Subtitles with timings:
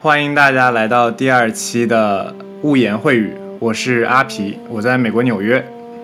[0.00, 2.32] 欢迎大家来到第二期的
[2.62, 5.58] 物言会语，我是阿皮，我在美国纽约。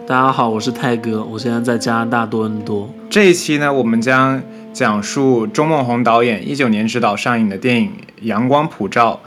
[0.04, 2.90] 大家好，我是泰哥，我现在在加拿大多伦多。
[3.08, 4.42] 这一期呢，我们将
[4.72, 7.88] 讲述钟梦宏导演一九年执导上映的电影
[8.22, 9.20] 《阳光普照》。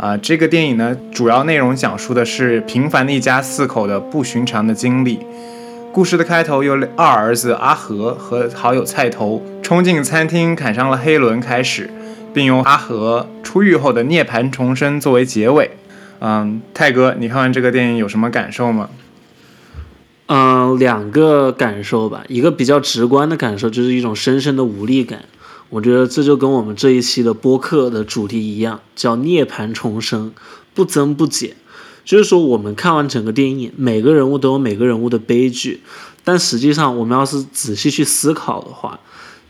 [0.00, 5.18] 啊，这个电影呢，主要内容讲述的是平凡的一家四口的不寻常的经历。
[5.92, 11.90] 故事的开头由二儿子阿和和好友菜头冲进餐厅砍伤了黑伦开始。
[12.34, 15.70] 并用阿和出狱后的涅槃重生作为结尾。
[16.20, 18.90] 嗯，泰哥，你看完这个电影有什么感受吗？
[20.26, 22.24] 嗯，两个感受吧。
[22.28, 25.26] 一个比较直观的感受就是一种深深的无力感。
[25.70, 30.32] 我觉得这就跟我们这一期的播客的主题一样，叫涅槃重生，
[30.74, 31.56] 不增不减。
[32.04, 35.82] 就是说，我们看完整个电影，每个人物都有每个人物的悲剧，
[36.22, 39.00] 但实际上，我们要是仔细去思考的话。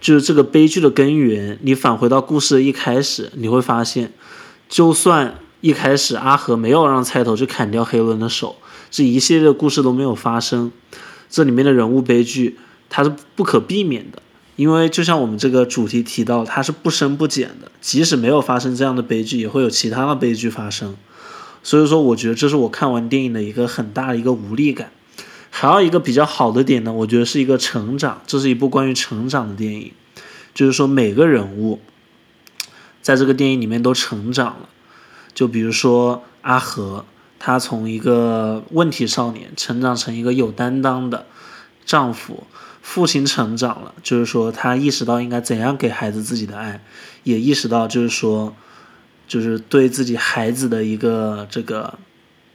[0.04, 4.12] 就是这个悲剧的根源，你返回到故事的一开始，你会发现，
[4.68, 8.56] 就算一开始阿和没有让菜头去砍掉黑伦的手，
[8.90, 10.70] 这一系列的故事都没有发生，
[11.30, 12.58] 这里面的人物悲剧
[12.90, 14.20] 它是不可避免的，
[14.56, 20.94] 因为就像我们这个主题提到，它是不深不减的，即使没有发生这样的悲剧，也会有其他的悲剧发生，
[21.62, 24.90] 所以说我觉得这是我看完电影的一个很大的一个无力感。
[25.56, 29.92] 还有一个比较好的点呢，我觉得是一个成长，这是一部关于成长的电影，
[30.52, 31.80] 就是说每个人物
[33.00, 34.68] 在这个电影里面都成长了。
[35.32, 37.04] 就比如说阿和，
[37.38, 41.24] 他从一个问题少年成长成一个有担当的
[41.86, 42.42] 丈夫，
[42.82, 46.82] 父亲成长了，就是说他意识到应该怎样给孩子自己的爱，
[47.22, 48.56] 也意识到就是说，
[49.28, 51.96] 就是对自己孩子的一个这个。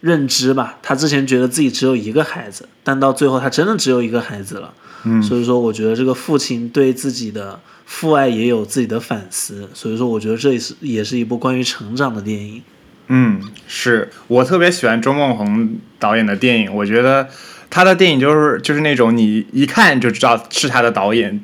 [0.02, 4.73] 认知吧，他之前觉得自己只有一个孩子，但到最后他真的只有一个孩子了。
[5.03, 9.70] 嗯，所以说我觉得这个父亲对自己的父爱也有自己的反思。
[9.73, 12.61] 所以说我觉得这也是也是一部关于成长的电影。
[13.08, 17.27] 嗯，是我特别喜欢周梦红导演的电影，我觉得
[17.70, 21.43] 他的电影就是就是那种你一看就知道是他的导演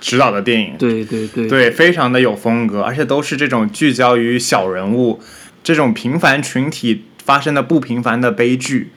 [0.00, 0.76] 指导的电影。
[0.78, 5.20] 对对对，对，非常的有风格，而且都是这种聚焦于小人物
[5.62, 7.04] 这种平凡群体。
[7.24, 8.90] 发生的不平凡的悲剧，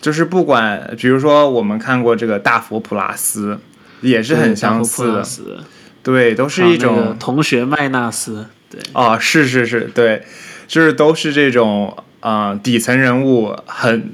[0.00, 3.54] 就是不管，比如说我们看过这个《大佛普拉斯》，
[4.00, 5.64] 也是很相似的，
[6.02, 10.22] 对，都是一种同学麦纳斯，对，哦，是是是，对，
[10.66, 14.12] 就是都是这种啊底层人物，很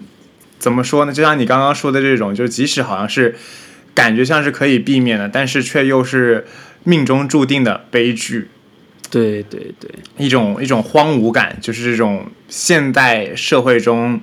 [0.59, 1.13] 怎么说呢？
[1.13, 3.37] 就像你刚刚说的这种，就即使好像是
[3.95, 6.47] 感觉像是可以避免的，但是却又是
[6.85, 8.49] 命中注定的悲剧。
[9.15, 9.89] 对对对，
[10.19, 14.21] 一种一种荒芜感，就是这种现代社会中，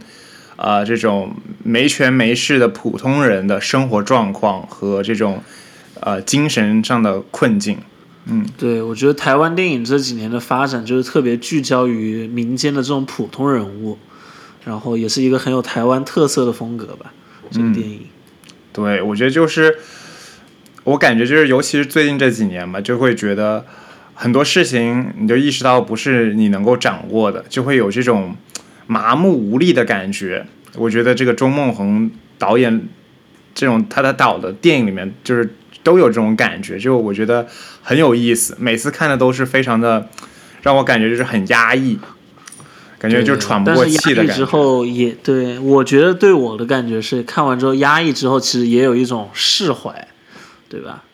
[0.57, 5.41] 呃，这种没权没势的普通人的生活状况和这种
[6.01, 7.77] 呃精神上的困境。
[8.25, 13.97] 嗯，对，我觉得台湾电影这几年的发展就是特别聚焦于民间的这种普通人物，
[14.65, 17.13] 然后也是一个很有台湾特色的风格吧。
[17.49, 18.01] 这个电影，
[18.73, 19.77] 对我觉得就是
[20.83, 23.65] 我感觉就是，尤其是最近这几年嘛，就会觉得。
[24.21, 28.35] 很多事情你就意识到不是你能够掌握的，就会有这种
[28.85, 30.45] 麻木无力的感觉。
[30.75, 32.87] 我觉得这个钟孟宏导演
[33.55, 37.47] 这种他的导的电影里面，就是都有这种感觉，就我觉得
[37.81, 38.55] 很有意思。
[38.59, 40.07] 每次看的都是非常的
[40.61, 41.97] 让我感觉就是很压抑，
[42.99, 44.33] 感觉就喘不过气的感觉。
[44.35, 50.07] 之后也对我觉得对我的感觉是看完之后压抑之后，其实也有一种释怀，
[50.69, 51.05] 对吧？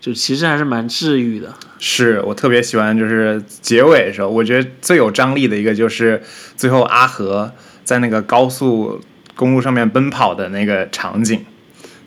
[0.00, 1.54] 就其实还是蛮治愈的。
[1.78, 6.22] 是我特别喜欢，就是结尾的时候，我觉得最有张力的一个就是
[6.56, 7.52] 最后阿和
[7.84, 9.00] 在那个高速
[9.34, 11.44] 公路上面奔跑的那个场景，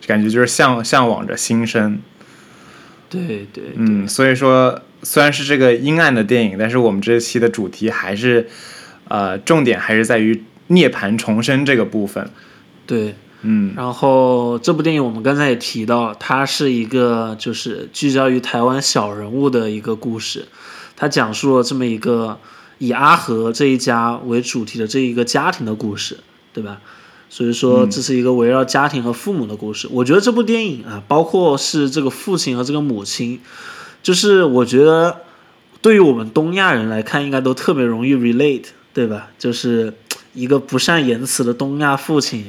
[0.08, 2.02] 感觉就是向向往着新生。
[3.10, 8.48] 对对，嗯，所以说虽然是这个阴暗的电影，但是我们这期的主题还是
[9.08, 12.30] 呃重点还是在于涅槃重生这个部分。
[12.88, 13.16] 对。
[13.42, 20.48] 嗯，然后这部电影我们刚才也提到，它是一个就是聚焦于台湾小人物的一个故事，
[20.96, 22.40] 它讲述了这么一个
[22.80, 26.18] 以阿和这一家为主题的这一个家庭的故事，
[26.54, 26.82] 对吧？
[27.30, 29.88] 所以说这是一个围绕家庭和父母的故事。
[29.92, 33.40] 我觉得这部电影啊，包括是这个父亲和这个母亲，
[34.02, 35.18] 就是我觉得
[35.82, 39.30] 对于我们东亚人来看，应该都特别容易 relate，对吧？
[39.38, 39.94] 就是
[40.40, 42.46] 一个不善言辞的东亚父亲。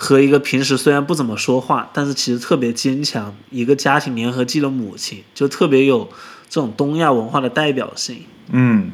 [0.00, 6.08] 和一个平时虽然不怎么说话，但是其实特别坚强，一个家庭联合剂的母亲，就特别有
[6.48, 8.22] 这种东亚文化的代表性。
[8.52, 8.92] 嗯，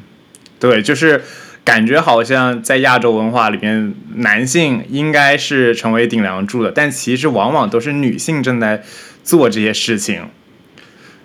[0.59, 1.23] 对，就是
[1.63, 8.83] 感觉好像在亚洲文化里面，男性应该是成为顶梁柱的，但其实往往都是女性正在
[9.23, 10.31] 做这些事情。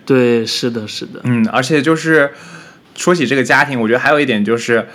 [0.06, 1.22] 对，是的，是的。
[1.24, 2.34] 嗯，而且就是
[2.96, 4.90] 说起这个家庭，我觉得还有一点就是，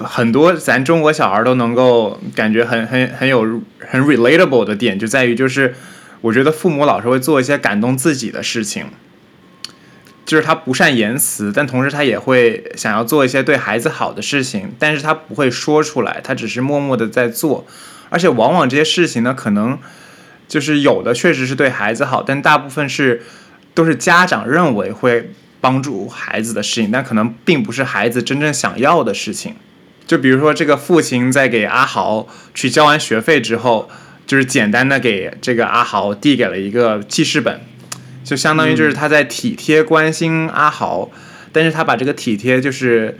[0.00, 5.74] 很多咱中国小孩都能够感觉很很很有很 relatable 的点，就在于就是，
[6.20, 8.86] 我觉得父母老是会做一些感动自己的事情。
[10.24, 17.66] 就是他不善言辞，但同时他也会想要做一些对孩子好的事情，但是他不会说出来，他只是默默的在做，
[18.10, 19.78] 而且往往这些事情呢，可能
[20.46, 23.22] 就是有的确实是对孩子好，但大部分是
[23.72, 25.30] 都是家长认为会
[25.62, 29.56] 帮助孩子的事情，但可能并不是孩子真正想要的事情。
[30.08, 33.90] 就比如说，这个父亲在给阿豪去交完学费之后，
[34.26, 37.60] 就是简单的给这个阿豪递给了一个记事本，
[38.24, 41.10] 就相当于就是他在体贴关心阿豪，
[41.52, 43.18] 但是他把这个体贴就是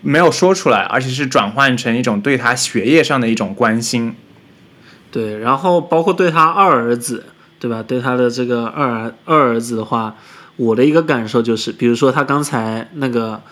[0.00, 4.14] 没有说出来，而且是转换成一种对他学业上的一种关心。
[5.10, 7.26] 对，然后包括对他二儿子，
[7.58, 7.82] 对吧？
[7.82, 10.16] 对他的这个二儿二儿子的话，
[10.54, 13.42] 我的一个感受就是，比如说他刚才那个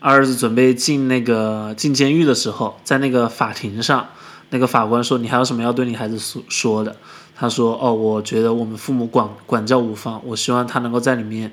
[0.00, 4.08] 二儿子准备进那个进监狱的时候，在那个法庭上，
[4.48, 6.96] 那个法官说：“你还有什么要对你孩子说说的？”
[7.36, 11.52] 他说：“哦，我觉得我们父母管管教无方，我希望他能够在里面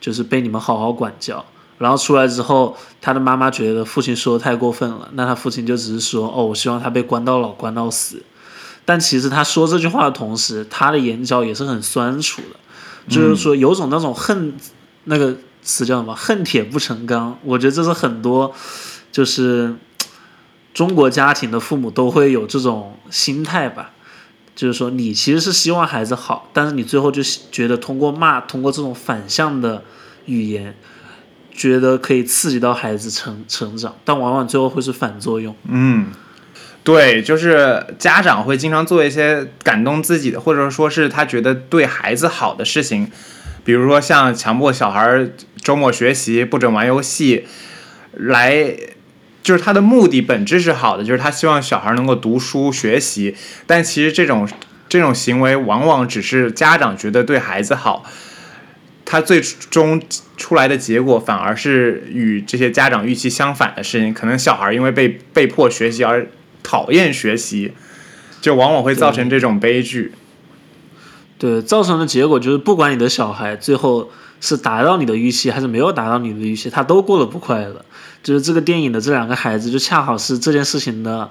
[0.00, 1.44] 就是被你们好好管教。”
[1.78, 8.22] 然后出来之后，他的妈妈觉得父亲说的太过分了，那他父亲就只是说：“哦，我希望他被关到老，关到死。”
[8.84, 14.54] 但其实他说这句话的同时，他的眼角也是很酸楚的，就是说有种那种恨，
[15.04, 17.38] 那个词叫什么“恨铁不成钢”。
[17.44, 18.54] 我觉得这是很多
[19.12, 19.74] 就是
[20.72, 23.90] 中国家庭的父母都会有这种心态吧，
[24.54, 29.82] 就是说你其实是希望孩子好，但是你最后就觉得通过骂，通过这种反向的
[30.26, 30.76] 语言，
[31.52, 35.54] 觉得可以刺激到孩子成成长，但往往最后会是反作用。
[35.64, 36.06] 嗯，
[36.84, 43.10] 对，就是家长会经常做一些感动自己的，或者说是他觉得对孩子好的事情，
[43.64, 45.28] 比如说像强迫小孩
[45.60, 47.46] 周末学习，不准玩游戏，
[48.12, 48.74] 来。
[49.42, 53.34] 就是他的目的本质是好的，就是他希望小孩能够读书学习，
[53.66, 54.46] 但其实这种
[54.86, 58.04] 这种行为往往只是家长觉得对孩子好，
[59.06, 60.00] 他最终
[60.36, 64.12] 出来的结果反而是与这些家长预期相反的事情。
[64.12, 66.26] 可能小孩因为被被迫学习而
[66.62, 67.72] 讨厌学习，
[68.42, 70.12] 就往往会造成这种悲剧。
[71.40, 74.10] 对，造成的结果就是，不管你的小孩最后
[74.42, 77.82] 是达到你的预期还是没有达到你的预期，他都过得不快乐。
[78.22, 81.30] 就是这个电影的这两个孩子，就恰好是这件事情的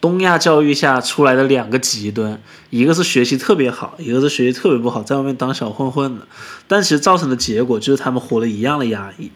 [0.00, 6.26] 东亚教育下出来的两个极端，一个是学习特别好，一个是学习特别不好，在外面当小混混的。
[6.66, 9.30] 但其实造成的结果就是他们活得一样的压抑。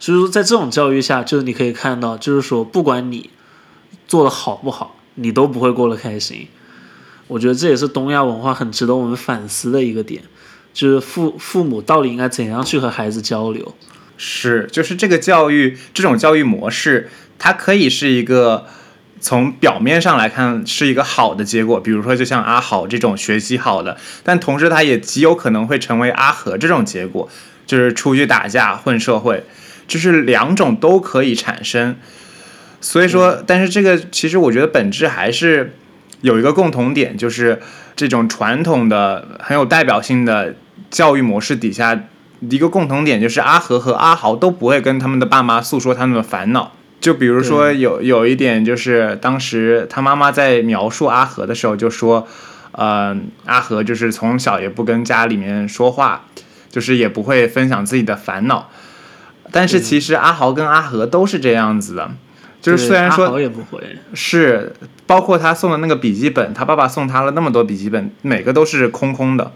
[0.00, 3.30] 所以说，在这种教育下，就是你可以看到，就是说，不管你
[4.08, 6.48] 做的好不好，你都不会过得开心。
[7.34, 10.22] 我觉得这也是东亚文化很值得我们反思的一个点，
[10.72, 13.74] 就是父父母到底应该怎样去和孩子交流。
[14.16, 18.66] 是，就是这个教育这种教育模式，它可以是一个
[19.18, 27.28] 从表面上来看是一个好的结果，比如说就像阿豪这种学习好的，但同时它也极有可能会成为阿和这种结果，
[27.66, 29.42] 就是出去打架混社会，
[29.88, 31.96] 就是两种都可以产生。
[32.80, 35.74] 所以说，但是这个其实我觉得本质还是
[36.20, 37.60] 有一个共同点，就是
[37.96, 40.54] 这种传统的很有代表性的
[40.90, 42.04] 教育模式底下。
[42.50, 46.72] 一个共同点就是阿和和阿豪都不会跟他们的爸妈诉说他们的烦恼。
[47.00, 52.26] 就比如说有有一点就是当时他妈妈在描述阿和的时候就说，
[52.72, 53.16] 呃，
[53.46, 56.26] 阿和就是从小也不跟家里面说话，
[56.70, 58.68] 就是也不会分享自己的烦恼。
[59.50, 62.10] 但是其实阿豪跟阿和都是这样子的，
[62.64, 64.72] 就是虽然说也不会，是
[65.06, 69.52] 包括他送的那个笔记本，他爸爸送他了那么多笔记本，每个都是空空的。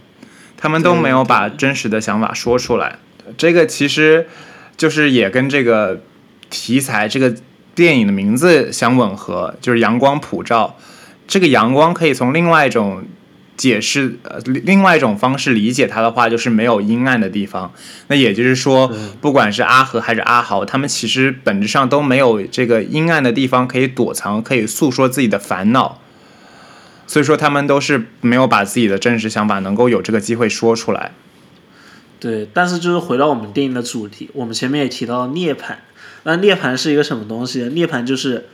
[0.58, 2.98] 他们都没有把真实的想法说出来，
[3.38, 4.26] 这个其实
[4.76, 6.02] 就是也跟这个
[6.50, 7.34] 题材、这个
[7.74, 10.76] 电影的名字相吻合，就是阳光普照。
[11.26, 13.04] 这个阳光可以从另外一种
[13.58, 17.70] 解释，呃，另外一种方式理解它的话，就是没有阴暗的地方。
[18.06, 26.00] 那也就是说，不管是阿和还是阿豪，他们其实本质上都没有这个阴暗的地方可以躲藏，可以诉说自己的烦恼。
[27.06, 31.12] 所以说，他们都是没有把自己的真实想法能够有这个机会说出来。
[32.20, 35.76] 对，但是就是回到我们电影的主题，我们前面也提到涅槃。
[36.24, 37.62] 那涅槃是一个什么东西？
[37.72, 38.46] 涅槃就是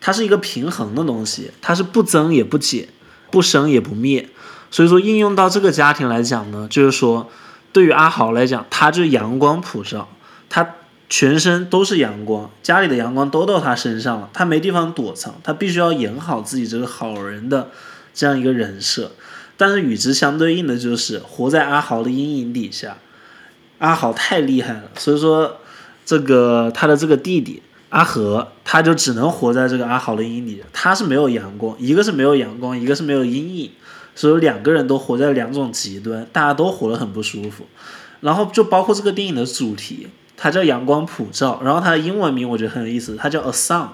[0.00, 2.88] 它是一个平衡的东西，它是不增也不减，
[3.30, 4.28] 不生也不灭。
[4.70, 7.30] 所以说，应用到这个家庭来讲呢，就是说，
[7.72, 10.08] 对于阿豪来讲，他就阳光普照，
[10.48, 10.74] 他
[11.08, 17.70] 全身都是阳光，家里的阳光都到他身上了，他没地方躲藏，他必须要演好自己这个好人的
[18.12, 19.12] 这样一个人设。
[19.56, 22.98] 但是与之相对应的就是活在阿豪的阴影底下，
[23.78, 25.56] 阿豪太厉害了，所以说
[26.04, 33.70] 这个他的这个弟弟阿和，他就只能活在这个阿豪的阴影里，他是没有阳光，一个是没有阳光，一个是没有阴影，
[34.18, 37.64] 所以两个人都活在两种极端，大家都活得很不舒服。
[38.18, 43.90] 然后就包括这个电影的主题，它叫阳光普照，然后它的英文名我觉得很有意思，它叫 A Sun，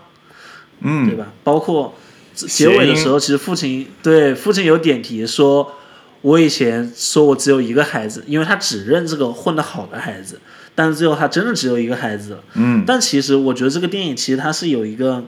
[0.81, 1.27] 嗯，对吧？
[1.43, 1.95] 包括
[2.35, 5.75] 结尾的时候，其实父亲对父亲有点题说，
[6.23, 10.41] 我以前说我只有一个孩子，因为他只认这个混得好的孩子，
[10.75, 12.45] 但是最后他真的只有一个孩子了。
[12.55, 15.25] 嗯，但其实我觉得这个电影其实它是有一个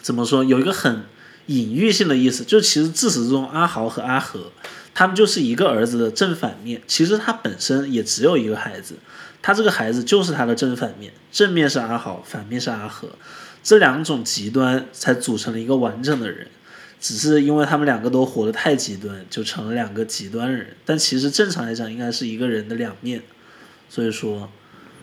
[0.00, 1.02] 怎么说，有一个很
[1.46, 4.52] 隐喻性的意思，就其实自始至终阿豪和阿和
[4.94, 8.94] 他们就是一个儿子的正反面，其实他本身也只有一个孩子，
[9.42, 13.10] 他这个孩子就是他的正反面，正面是阿豪，反面是阿和。
[13.62, 16.46] 这两种极端才组成了一个完整的人，
[17.00, 20.68] 只是因为他们两个都活得太极端，就成了两个极端人。
[20.84, 23.22] 但其实正常来讲，应该是一个人的两面。
[23.88, 24.50] 所以说，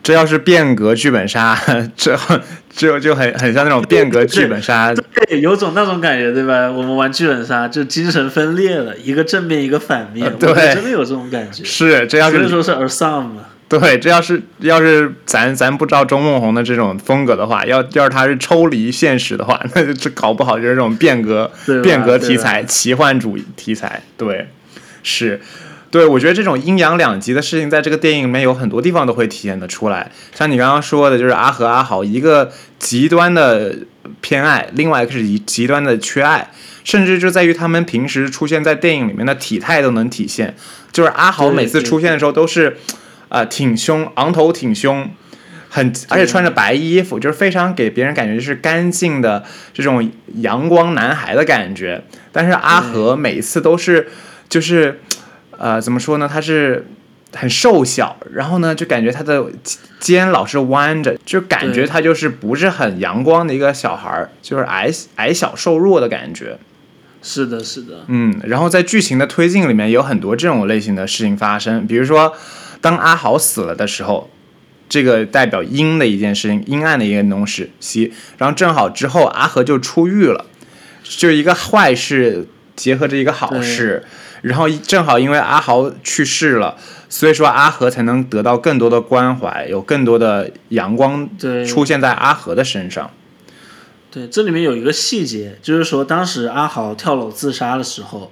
[0.03, 1.57] 这要是变革剧本杀，
[1.95, 2.15] 这
[2.69, 4.93] 这就很很像那种变革剧本杀。
[4.93, 6.69] 对，有种那种感觉，对吧？
[6.69, 11.63] 我们玩剧本杀就精神分裂了，一个正面，一个反面，对，真的有这种感觉。
[11.63, 13.43] 是，这要是所以说是 a s o m 嘛。
[13.69, 21.49] 对，这要是要是咱咱不知道周梦红的这种风格的话，要要是他是抽离现实的话， 那就这搞不好就是这种变革
[21.81, 24.03] 变革题材、奇幻主义题材。
[24.17, 24.47] 对，
[25.01, 25.39] 是，
[25.93, 30.09] 对我觉得这种阴阳两极的事情，在这个电影里面有很多地方都会体现的出来。
[30.33, 33.75] 像你刚刚说的，就是阿和阿豪一个极端的
[34.19, 36.49] 偏爱，另外一个是极极端的缺爱，
[36.83, 40.55] 甚至就在于他们平时出现在电影里面的体态都能体现。
[40.91, 42.77] 就是阿豪每次出现的时候都是。
[43.29, 45.09] 啊，挺胸，昂头挺胸，
[45.67, 52.03] 很，而且穿着白衣服，就是非常给别人感觉就是干净的这种阳光男孩的感觉。
[52.31, 54.07] 但是阿和每次都是，
[54.47, 55.01] 就是，
[55.57, 56.29] 呃，怎么说呢？
[56.31, 56.85] 他是
[57.33, 59.45] 很瘦小，然后呢，就感觉他的
[59.99, 66.57] 肩老是弯着，就感觉他就是不是很阳光的一个小孩儿，就是矮矮小瘦弱的感觉。
[67.21, 68.05] 是的，是的。
[68.07, 72.35] 嗯，然后在剧情的推进里面有很多这种类型的事情发生，比如说。
[72.81, 74.29] 当阿豪死了的时候，
[74.89, 78.11] 这个代表阴的一件事情，阴暗的一个东西。
[78.37, 80.45] 然后正好之后阿和就出狱了，
[81.01, 82.45] 就一个坏事
[82.75, 84.03] 结合着一个好事。
[84.43, 86.75] 然后正好因为阿豪去世了，
[87.07, 91.29] 所以说阿和才能得到更多的关怀，有更多的阳光
[91.65, 93.09] 出现在阿和的身上。
[94.11, 98.31] 对，这里面有一个细节，就是说当时阿豪跳楼自杀的时候，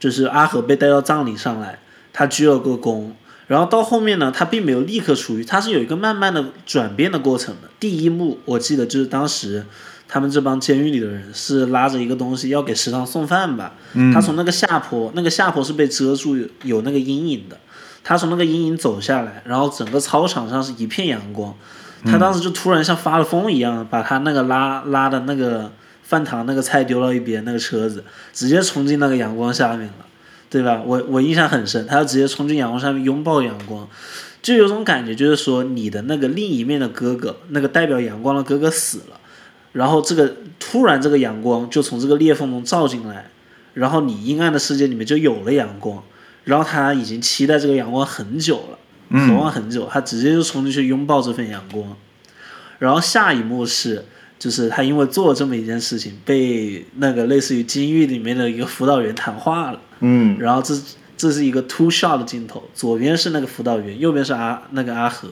[0.00, 1.78] 就是阿和被带到葬礼上来，
[2.12, 3.12] 他鞠了个躬。
[3.46, 7.70] 然后到后面呢，他并没有立刻出狱，他是有一个慢慢的转变的过程的。
[7.78, 9.64] 第一幕我记得就是当时
[10.08, 13.74] 他们这帮监狱里的人是拉着一个东西要给食堂送饭吧，
[14.12, 17.58] 他从那个下坡，那个下坡是被遮住有那个阴影的，
[18.02, 21.54] 他从那个阴影走下来，然后整个操场上是一片阳光，
[22.04, 25.70] 他当时就突然像发了疯一样，把他那个拉拉的那个
[26.02, 30.06] 饭堂那个菜丢到一边，那个车子直接冲进那个阳光下面了。
[30.50, 30.80] 对吧？
[30.82, 33.86] 我我印象很深，他要直接冲进阳光下面拥抱阳光，
[34.40, 39.20] 就有种感觉，就是说你的那个另一面的哥哥，那个代表阳光的哥哥死了，
[39.72, 43.30] 然后这个突然这个阳光就从这个裂缝中照进来，
[43.74, 46.02] 然后你阴暗的世界里面就有了阳光，
[46.44, 51.96] 然后他已经期待这个阳光很久了，渴望很久，他直接就冲进去拥抱这份阳光，
[52.78, 54.04] 然后下一幕是。
[54.38, 59.80] 就是他因为做了这么一件事情，被那个类似于监狱里面的一个辅导员谈话了。
[59.98, 60.72] 嗯，然后这
[61.16, 65.28] 这是一个 two shot 的镜头，左边是那个辅导员，右边是阿那个阿和，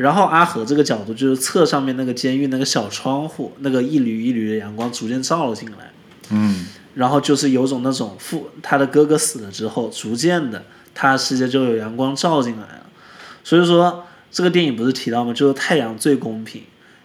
[0.00, 5.92] 然后阿和这个角度就是侧上面那个监狱那个小窗户，那个一缕一缕的阳光逐渐照了进来。
[6.30, 10.64] 嗯，然后就是有种那种父他的哥哥死了之后，逐渐的
[10.94, 12.86] 他世界就有阳光照进来了。
[13.44, 15.34] 所以说这个电影不是提到吗？
[15.34, 16.62] 就是太阳最公平。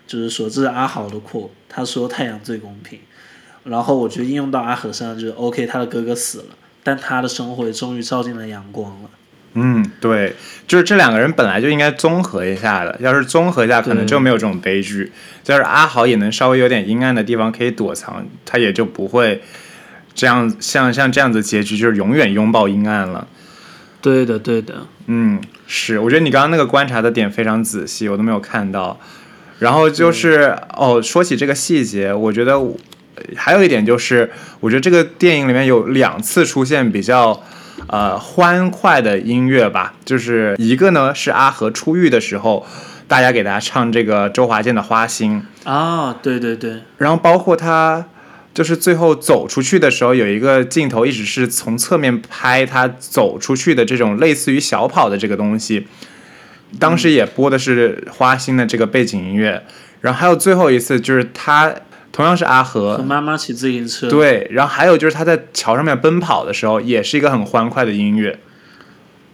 [0.07, 2.99] 就是说，这是阿豪的扩，他说太阳最公平，
[3.63, 9.09] 然后我觉得应用到阿和身上就是 OK，他的哥哥死了，但他的生活也终于照进了阳光了。
[9.55, 10.35] 嗯，对，
[10.67, 15.11] 就是这两个人本来就应该综合一下的，要是综合一下，可能就没有这种悲剧。
[15.43, 19.41] 就是阿豪也能稍微有点阴暗的地方可以躲藏，他也就不会
[20.13, 23.27] 这样像像这样子结局，就是永远拥抱阴暗了。
[24.01, 24.85] 对的，对的。
[25.07, 28.99] 嗯，是，我觉得你刚刚那个观察的点非常仔细，我都没有看到。
[29.59, 32.59] 然后就是哦，说起这个细节，我觉得
[33.37, 37.41] 还有一点就是，我觉得这个电影里面有两次出现比较
[37.87, 42.65] 呃欢快的音乐吧，就是一个呢是阿和出狱的时候，
[43.07, 48.05] 大家给大家唱这个周华健的《花心》啊，对对对，然后包括他
[48.53, 55.87] 就是最后走出去的时候，有一个镜头一直是从侧面拍他走出去的这种类似于小跑的这个东西。
[56.79, 59.63] 当时也播的是花心的这个背景音乐，
[60.01, 61.73] 然后还有最后一次就是他
[62.15, 68.39] 同样是阿和和妈妈骑自行车，对，然后还有就是他在桥上面奔跑的时候，也是一个很欢快的音乐。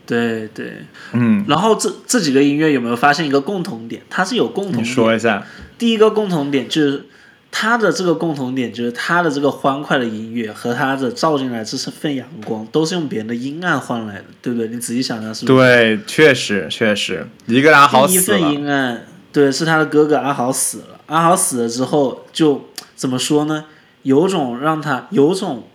[0.08, 0.78] 对对，
[1.14, 4.02] 嗯，然后这这几个音乐有没有发现一个共同点？
[4.10, 4.88] 它是有共同点你。
[4.88, 5.46] 说一下。
[5.78, 7.06] 第一个共同点就是
[7.52, 14.68] 它的这个共同点就是它的这个欢快的音乐和它的照进来这是份阳光都是用别人的阴暗换来的，对不对？
[14.70, 15.58] 你仔细想想是不是？
[15.60, 18.52] 对，确实确实，一个阿豪第一份死了。
[18.52, 21.00] 阴暗，对，是他的哥哥阿豪死了。
[21.12, 23.66] 阿豪死了之后，就怎么说呢？
[24.04, 25.68] 有种让他有种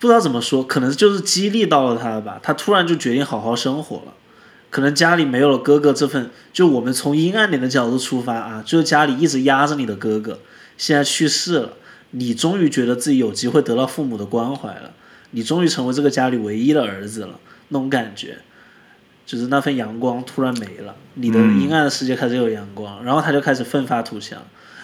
[0.00, 2.40] 不知道怎么说，可能就是激励到了他吧。
[2.42, 4.14] 他突然就决定好好生活了。
[4.68, 10.40] 可能家里没有了哥哥这份，就我们从阴暗点的角度出发啊，就是家里一直压着你的哥哥，
[10.76, 11.74] 现在去世了，
[12.10, 14.90] 你终于觉得自己有机会得到父母的关怀了，
[15.30, 17.38] 你终于成为这个家里唯一的儿子了，
[17.68, 18.38] 那种感觉。
[19.30, 24.42] 就是那份阳光突然没了，你的嗯阴暗的世界开始有阳光，然后他就开始奋发图强。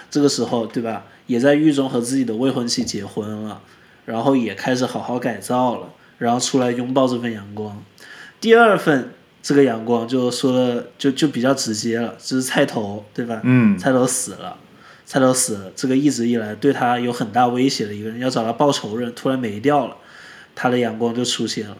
[0.09, 1.05] 这个时候，对吧？
[1.27, 3.61] 也在狱中和自己的未婚妻结婚了，
[4.05, 5.89] 然后也开始好好改造了，
[6.19, 7.83] 然后出来拥抱这份阳光。
[8.41, 9.11] 第二份
[9.43, 13.41] 这个阳光就说的就就比较直接了，就是菜头，对吧？
[13.43, 14.57] 嗯，菜头死了，
[15.05, 19.97] 菜头死了，这个一直以来对他有很大威胁的一个人，要找他报仇人，突然没掉了，
[20.55, 21.77] 他的阳光就出现了。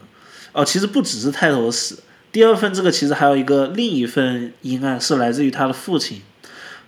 [0.53, 2.01] 哦，其实不只是菜头死，
[2.37, 6.21] 第二份这个其实还有一个另一份阴暗是来自于他的父亲，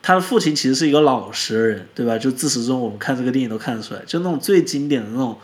[0.03, 2.19] 他的父亲其实是一个老实人，对吧？
[2.19, 5.39] 就自始至终我们看这个电影都看得出来，就那种最经典的那种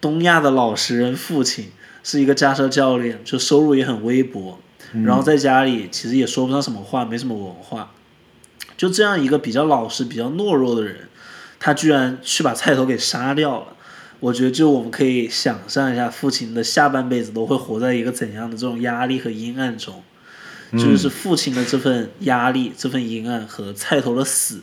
[0.00, 1.70] 东亚的老实人父亲，
[2.02, 4.58] 是一个驾车教练，就收入也很微薄，
[5.04, 7.92] 然后在家里其实也说不上什么话，没什么文化，
[8.76, 11.08] 就这样一个比较老实、比较懦弱的人，
[11.60, 13.66] 他居然去把菜头给杀掉了。
[14.20, 20.02] 我觉得，就我们可以想象一下，父亲的下半辈子都会活在一个怎样的这种压力和阴暗中。
[20.72, 24.60] 就是父亲的这份压力、这份阴暗和菜头的死，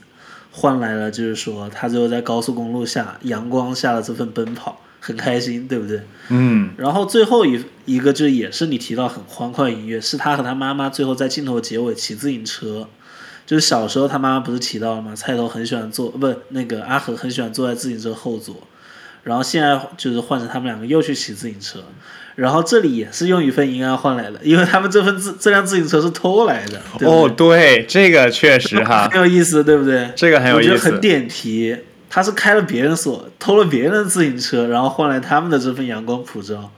[0.51, 6.03] 换来了就是说他最后在高速公路下阳光下的这份奔跑，很开心，对不对？
[6.29, 12.87] 嗯，然后最后一一个就也是你提到很欢快音乐，是他和他妈妈最后在镜头结尾骑自行车。
[13.47, 15.15] 就是小时候他妈妈不是提到了吗？
[15.15, 18.55] 菜头很喜欢坐，不那个阿和很喜欢坐在自行车后座，
[19.25, 21.79] 然后现在就是换成他们两个又去骑自行车，
[22.35, 26.81] 然后这里也是用一份阴暗换来的，因为他们这份自这辆自行车是偷来的。
[27.01, 30.11] 哦，对对，这个确实哈 很，有意思，对不对？
[30.15, 31.75] 这个很有我觉得意思很点题。
[32.07, 36.71] 他是开了别人锁，偷了别人的自行车，然后换来他们的这份阳光普照，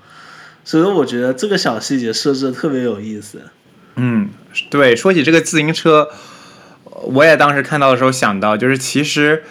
[0.65, 3.41] 所以我觉得这个小细节设置的特别有意思。
[3.97, 4.29] 嗯，
[4.71, 6.09] 对，说起这个自行车，
[7.03, 9.43] 我也当时看到的时候想到，就是其实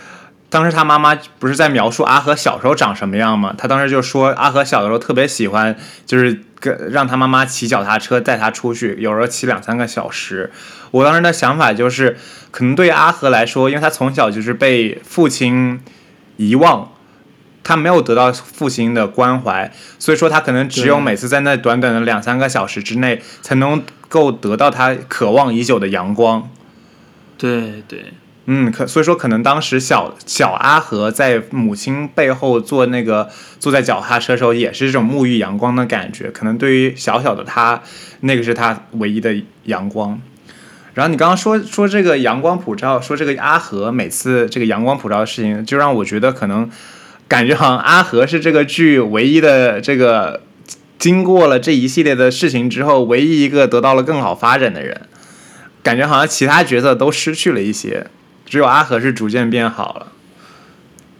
[0.48, 3.54] 当时他妈妈不是在描述阿和小时候长什么样吗？
[3.56, 10.50] 他当时就说阿和小的时候特别喜欢，就是跟让他妈妈骑脚踏车带他出去，有时候骑两三个小时。
[10.92, 12.16] 我当时的想法就是，
[12.50, 15.80] 可能对阿和来说，因为他从小就是被父亲
[16.36, 16.92] 遗忘。
[17.68, 26.48] 他没有得到父亲的关怀，所以说他可能只有每次在那短短的两三个小时之内，才能够得到他渴望已久的阳光。
[27.36, 28.12] 对对，
[28.48, 33.28] 嗯，可所以说可能当时小小阿和在母亲背后坐那个
[33.58, 36.30] 坐在脚踏车的时候，也是这种沐浴阳光的感觉。
[36.30, 37.82] 可能对于小小的他，
[38.20, 40.20] 那个是他唯一的阳光。
[40.94, 46.70] 然后你刚刚说说这个阳光普照，说这个阿和每次这个阳光普照的事情，就让我觉得可能
[47.26, 50.42] 感觉好像阿和是这个剧唯一的这个
[50.98, 55.02] 经过了这一系列的事情之后，唯一一个得到了更好发展的人。
[55.82, 58.06] 感觉好像其他角色都失去了一些，
[58.46, 60.06] 只有阿和是逐渐变好了。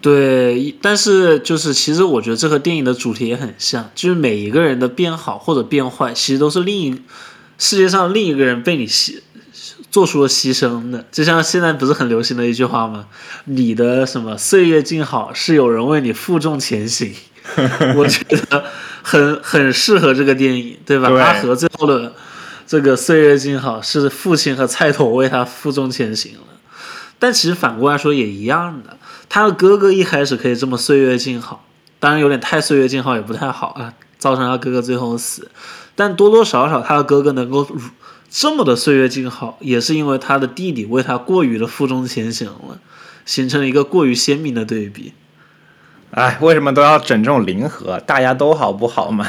[0.01, 7.03] 对，但是就是其实我觉得这和电影的主题也很像，就是每一个人的变好或者变坏，其实都是另一
[7.59, 9.21] 世界上另一个人被你牺
[9.91, 11.05] 做出了牺牲的。
[11.11, 13.07] 就像现在不是很流行的一句话吗？
[13.47, 17.13] 你的什么岁月静好，是有人为你负重前行。
[17.97, 18.65] 我觉得
[19.03, 21.09] 很很适合这个电影，对吧？
[21.09, 22.13] 对阿和最后的
[22.67, 26.41] 这个岁月静好，是父亲和菜头为他负重前行了。
[27.27, 28.97] 但其实反过来说也一样的，
[29.29, 31.65] 他的哥哥一开始可以这么岁月静好，
[31.99, 35.51] 当然有点太岁月静好也不太好啊，造成他哥哥最后死。
[35.97, 37.81] 但多多少少他的哥哥能够如
[38.31, 42.79] 这么的岁月静好，也是因为他的弟弟为他过于的负重前行了，
[43.25, 45.13] 形成了一个过于鲜明的对比。
[46.13, 47.99] 哎，为什么都要整这种零和？
[47.99, 49.27] 大家都好不好嘛？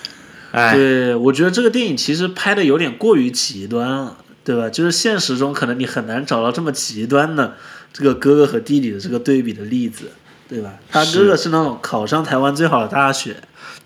[0.52, 4.68] 哎，对，我觉得这个电影其实拍的有点过于极端了，对吧？
[4.68, 7.54] 就是现实中可能你很难找到这么极端的
[7.92, 10.10] 这个哥哥和弟弟的这个对比的例子，
[10.48, 10.74] 对吧？
[10.90, 13.36] 他哥哥是那种考上台湾最好的大学，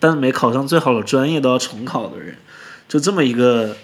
[0.00, 2.34] 但是没考上最好的专业都要重考的人，
[2.88, 3.76] 就这么一个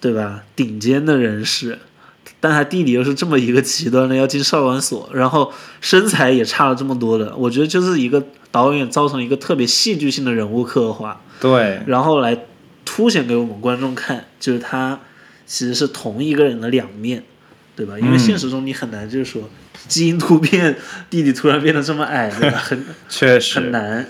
[0.00, 0.44] 对吧？
[0.54, 1.78] 顶尖的人士，
[2.38, 12.46] 但他弟弟又是这么一个极端的，要进少管所，然后身材也差了这么多的，我觉得就是一个导演造成一个特别戏剧性的人物刻画，对，然后来
[12.84, 15.00] 凸显给我们观众看，就是他
[15.52, 17.24] 其实是同一个人的两面，
[17.74, 17.98] 对吧？
[17.98, 19.50] 因为嗯现实中你很难就是说
[19.88, 20.76] 基因突变，
[21.10, 22.56] 弟弟突然变得这么矮，对吧？
[22.56, 24.06] 很很 确实很，难。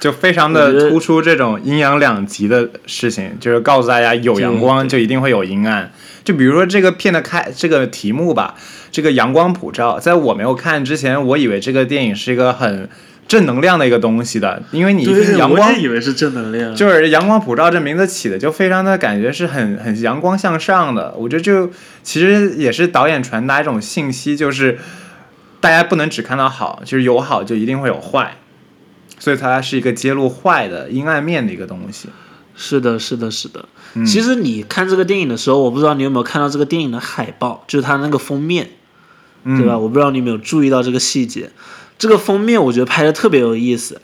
[0.00, 5.92] 就非常的突出这种阴阳两极的事情，就是告诉大家有阳光就一定会有阴暗。
[6.24, 8.54] 就比如说这个片的开这个题目吧，
[8.90, 12.88] 这个阳光普照，在我没有看之前，我以为这个电影是一个很
[13.26, 15.04] 正能量的一个东西的，因为你
[15.38, 21.70] 阳光也以为是正能量，就是阳光普照这名字起的就非常的感觉是很很阳光向上的，我觉得就
[22.02, 24.78] 其实也是导演传达一种信息，就是
[25.60, 28.36] 大家不能只看到好，就是有好就一定会有坏，
[29.18, 32.08] 所以它是一个揭露坏的阴暗面的一个东西。
[32.56, 33.68] 是的，是的，是的。
[33.94, 38.70] 嗯其实你看这个电影的时候，我不知道你有没有看到这个电影的海报，就是它那个封面，
[39.44, 39.78] 嗯对吧？
[39.78, 41.50] 我不知道你有没有注意到这个细节。
[42.04, 43.98] 这个封面我觉得拍的特别有意思，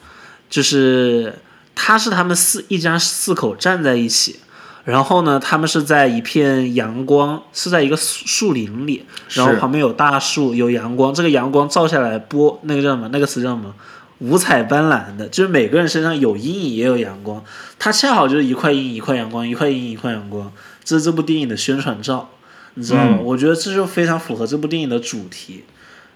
[0.48, 1.34] 就是
[1.74, 4.40] 他是他们四一家四口站在一起，
[4.84, 13.10] 然后呢，他们是在一片阳光，是在一个树树林里，然后旁边有大树，有阳光，这个阳光照下来波，那个叫什么？
[13.12, 13.74] 那个词叫什么？
[14.20, 17.44] 五彩斑斓的，就是每个人身上有阴影也有阳光，
[17.78, 20.50] 它恰好就是一块阴一块阳光，一块阴一块阳光，
[20.82, 22.30] 这是这部电影的宣传照，
[22.76, 23.18] 你知道吗？
[23.20, 25.64] 嗯我觉得这就非常符合这部电影的主题，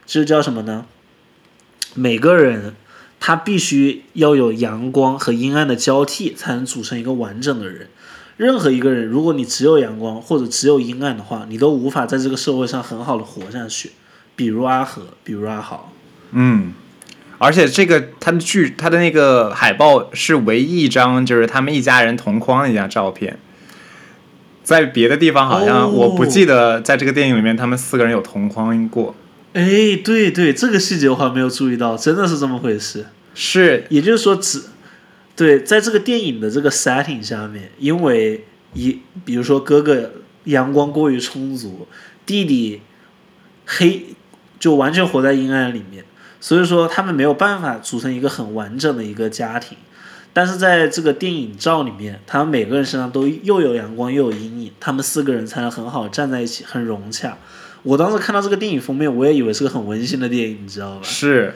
[0.07, 0.87] 这叫什么呢？
[1.95, 2.75] 每个人
[3.19, 7.89] 他必须要有阳光和阴暗的交替，才能组成一个完整的人。
[8.37, 13.93] 任何一个人，如果你只有阳光或者只有阴暗的话，你都无法在这个社会上很好的活下去。
[14.37, 15.93] 比如阿和，比如阿豪，
[16.33, 16.73] 嗯，
[17.39, 23.39] 而且这个他的剧他的那个海报是唯一一张就是他们一家人同框的一张照片。
[24.65, 29.15] 在别的地方好像、哦我不记得，在这个电影里面他们四个人有同框过，
[29.55, 33.07] 哎，对对，这个细节我还没有注意到，真的是这么回事。
[33.37, 34.63] 是也就是说只，
[35.37, 40.11] 对，在这个电影的这个 setting 下面，因为一比如说哥哥
[40.45, 41.87] 阳光过于充足，
[42.27, 42.83] 弟弟
[43.65, 44.07] 黑
[44.59, 46.05] 就完全活在阴暗里面，
[46.41, 49.79] 所以说他们没有办法组成一个很完整的一个家庭。
[50.33, 57.39] 但是在这个电影照里面，他们每个人身上都又有阳光又有阴影，他们四个人才能很好站在一起，很融洽。
[57.85, 61.01] 我当时看到这个电影封面，我也以为是个很温馨的电影，你知道吧？
[61.03, 61.55] 是，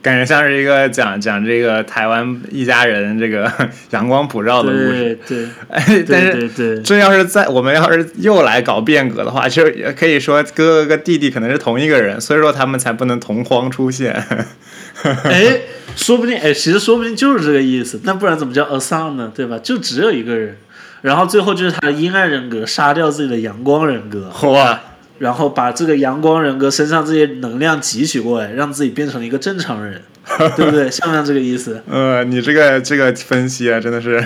[0.00, 3.52] 感觉像是一个讲讲这个台湾一家人这个
[3.90, 5.18] 阳光普照的故事。
[5.26, 14.12] 对对哎，对 但是对对，这要是在我们要是又来搞变革的话，就也可以说哥哥跟弟弟可能是同一个人，所以说他们才不能同框出现。
[15.24, 15.60] 哎，
[15.96, 19.32] 说不定哎，其实说不定就是这个意思，那不然怎么叫 a son 呢？
[19.34, 19.58] 对吧？
[19.58, 20.56] 就只有一个人，
[21.02, 24.80] 然后最后就是他的阴暗人格杀掉自己的阳光人格，哇，
[25.18, 30.02] 然后把这个阳光人格身上这些能量汲取过来，让自己变成一个正常人，
[30.56, 30.90] 对不对？
[30.90, 31.82] 像不像这个意思？
[31.90, 34.24] 呃，你这个这个分析啊，真的是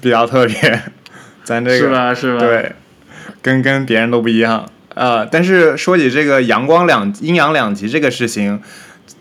[0.00, 0.82] 比较特别，
[1.44, 2.14] 咱这个是吧？
[2.14, 2.40] 是吧？
[2.40, 2.72] 对，
[3.42, 4.68] 跟跟别人都不一样。
[4.94, 8.60] 呃，但是说起这个阳光两阴阳两极这个事情，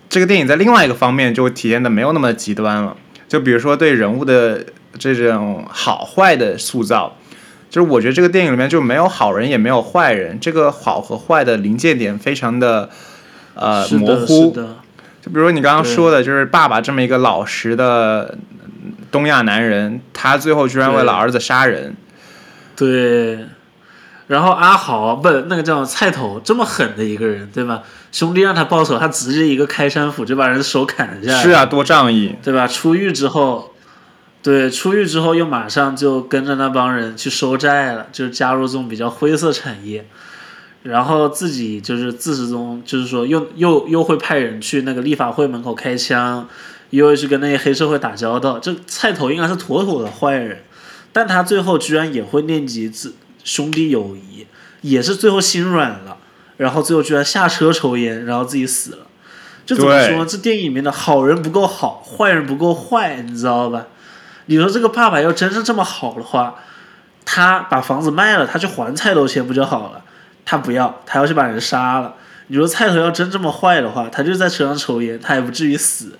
[0.07, 2.95] 这个电影在另外一个方面就体现的没有那么极端了。
[3.27, 4.63] 就比如说对人物的
[4.97, 7.17] 这种好坏的塑造，
[7.75, 12.89] 就是我觉得这个电影里面就没有好人也没有坏人，这个好和坏的临界点非常的
[13.53, 14.51] 呃的，模糊。
[14.51, 14.77] 的，
[15.21, 18.37] 就比如你刚刚说的，就是爸爸这么一个老实的
[19.11, 21.97] 东亚男人，他最后居然为了儿子杀人。
[22.77, 23.39] 对。
[24.27, 27.83] 然后阿豪不，那个叫菜头，这么狠的一个人，对吧？
[28.13, 31.43] 兄弟让他报仇，他直接一个开山斧就把人手砍下来。
[31.43, 32.37] 是啊，多仗义。
[32.41, 32.65] 对吧？
[32.65, 33.74] 出狱之后，
[34.45, 40.05] 对，出狱之后又马上就跟着那帮人去收债了，就是加入这种比较灰色产业，
[40.83, 46.47] 然后自己就是自始终就是说又又又会派人去那个立法会门口开枪，
[46.91, 48.59] 又会去跟那些黑社会打交道。
[48.59, 50.59] 这菜头应该是妥妥的坏人，
[51.11, 54.45] 但他最后居然也会念及自兄弟友谊，
[54.81, 56.17] 也是最后心软了，
[56.57, 59.07] 然后最后居然下车抽烟，然后自己死了。
[59.65, 60.23] 就怎么说？
[60.23, 63.87] 这电影里面的好人不够好，坏人不够坏，你知道吧？
[64.45, 66.55] 你说这个爸爸要真是这么好的话，
[67.25, 70.01] 他把房子卖了，他去还菜头钱不就好了？
[70.45, 72.13] 他不要，他要去把人杀了。
[72.47, 76.11] 你说菜头要真这么坏的话，他就在车上抽烟，他也不至于死。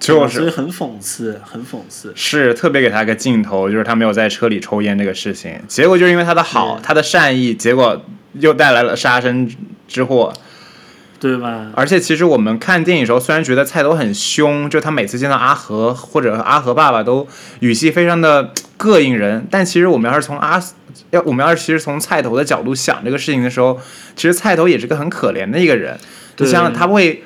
[0.00, 2.10] 就所以很讽刺，很讽刺。
[2.16, 8.02] 是特别给他个镜头，就是他没有在车里抽烟这个事情，结果就是因为他的好，他的善意，结果
[8.32, 9.54] 又带来了杀身
[9.86, 10.32] 之祸。
[11.20, 11.66] 对吧？
[11.74, 17.28] 而且其实我们看电影的时候，虽然觉得菜头很凶，就他每次见到阿和或者阿和爸爸都
[17.60, 20.60] 语气非常的膈应人，但其实我们要是从阿
[21.10, 23.78] 要我们要是其实从菜头的角度想这个事情的时候，
[24.16, 25.98] 其实菜头也是个很可怜的一个人。
[26.38, 27.22] 你想想，他为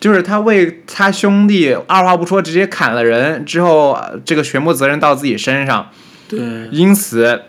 [0.00, 5.88] 就是他为他兄弟二话不说直接砍了人之后，这个全部责任到自己身上，
[6.28, 6.38] 对
[6.72, 7.42] 因此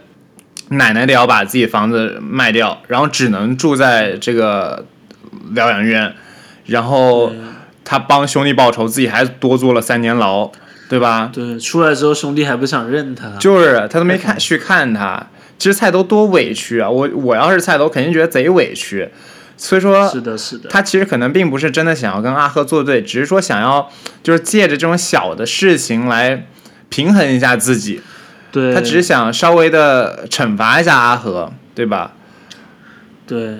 [0.69, 4.85] 奶奶得要把自己房子卖掉，然后只能住在这个
[5.51, 6.13] 疗养院，
[6.65, 7.31] 然后
[7.83, 10.51] 他帮兄弟报仇，自己还多坐了三年牢，
[10.89, 11.29] 对吧？
[11.33, 16.89] 对，出来之后兄弟还不想认他，就是他都没看去看他，其实菜头多委屈啊！
[16.89, 19.09] 我我要是菜头，肯定觉得贼委屈。
[19.59, 23.89] 所以说，是的，是的，他其实可能并不是真的想要跟阿赫作对，只是说想要
[24.21, 26.45] 就是借着这种小的事情来
[26.89, 27.99] 平衡一下自己。
[28.51, 32.13] 对，他只是想稍微的惩罚一下阿和，对吧？
[33.25, 33.57] 对，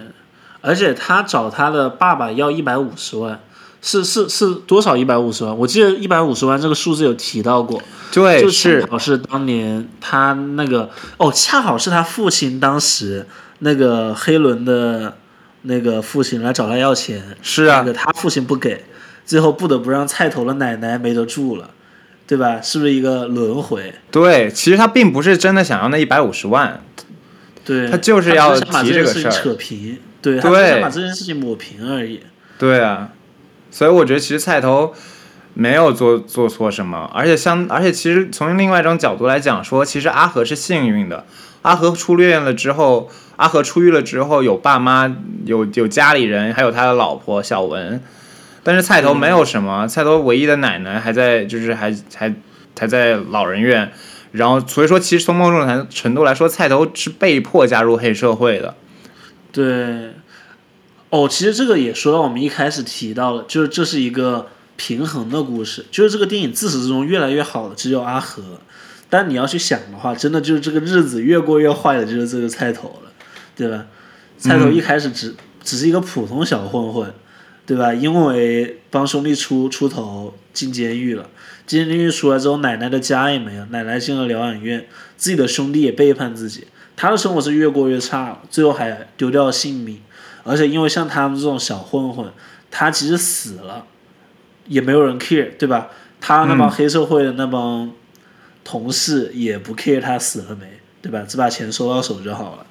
[0.68, 3.40] 而且他找他的爸爸要一百五十万，
[3.82, 4.98] 是是是多少？
[4.98, 5.58] 一百五十万？
[5.58, 13.26] 我记得一百五十万这个数字有提到过，对，就是恰好是当年他那个哦，恰好是他父亲当时
[13.60, 15.16] 那个黑伦的
[15.62, 18.84] 那个父亲来找他要钱，是啊那个他父亲不给，
[19.26, 21.70] 最后不得不让菜头的奶奶没得住了，
[22.28, 22.60] 对吧？
[22.62, 23.94] 是不是一个轮回？
[24.12, 26.84] 对，其实他并不是真的想要那一百五十万，
[27.64, 29.98] 对，他就是要把提这个事儿扯平，
[30.32, 32.22] 对，他只想把这件事情抹平而已。
[32.58, 33.10] 对啊，
[33.72, 34.94] 所以我觉得其实菜头
[35.54, 41.26] 没有做做错什么，而且相而且其实从另外一种角度来讲说，其实阿和是幸运的，
[41.62, 48.02] 阿和出院了之后，阿和出狱了之后有爸妈，有有家里人，还有他的老婆小文，
[48.64, 52.34] 但是菜头没有什么，菜头唯一的奶奶还在，就是还还
[52.78, 53.92] 还在老人院。
[54.34, 58.76] 然后，所以说，其实从某种程程度来说，菜头是被迫加入黑社会的。
[59.54, 60.12] 对，
[61.10, 68.44] 哦，其实这个也说到我们一开始提到了，就是这是一个平衡的故事，就是这个电影自始至终越来越好的只有阿和，
[69.10, 73.12] 但你要去想的话，真的就是这个日子越过越坏的就是这个菜头了，
[73.56, 73.86] 对吧？
[74.38, 77.14] 菜头一开始只、只是一个普通小混混，
[77.66, 77.94] 对吧？
[77.94, 81.30] 因为帮兄弟出出头进监狱了，
[81.66, 86.68] 进监狱出来之后，奶奶的家也没有，奶奶进了疗养院，自己的兄弟也背叛自己，
[86.98, 90.02] 他的生活是越过越差，最后还丢掉了性命。
[90.48, 92.32] 而且因为像他们这种小混混，
[92.72, 93.86] 他即使死了，
[94.68, 95.90] 也没有人 care，对吧？
[96.20, 97.92] 他那帮黑社会的那帮
[98.64, 101.24] 同事也不 care 他死了没，对吧？
[101.28, 102.66] 只把钱收到手就好了。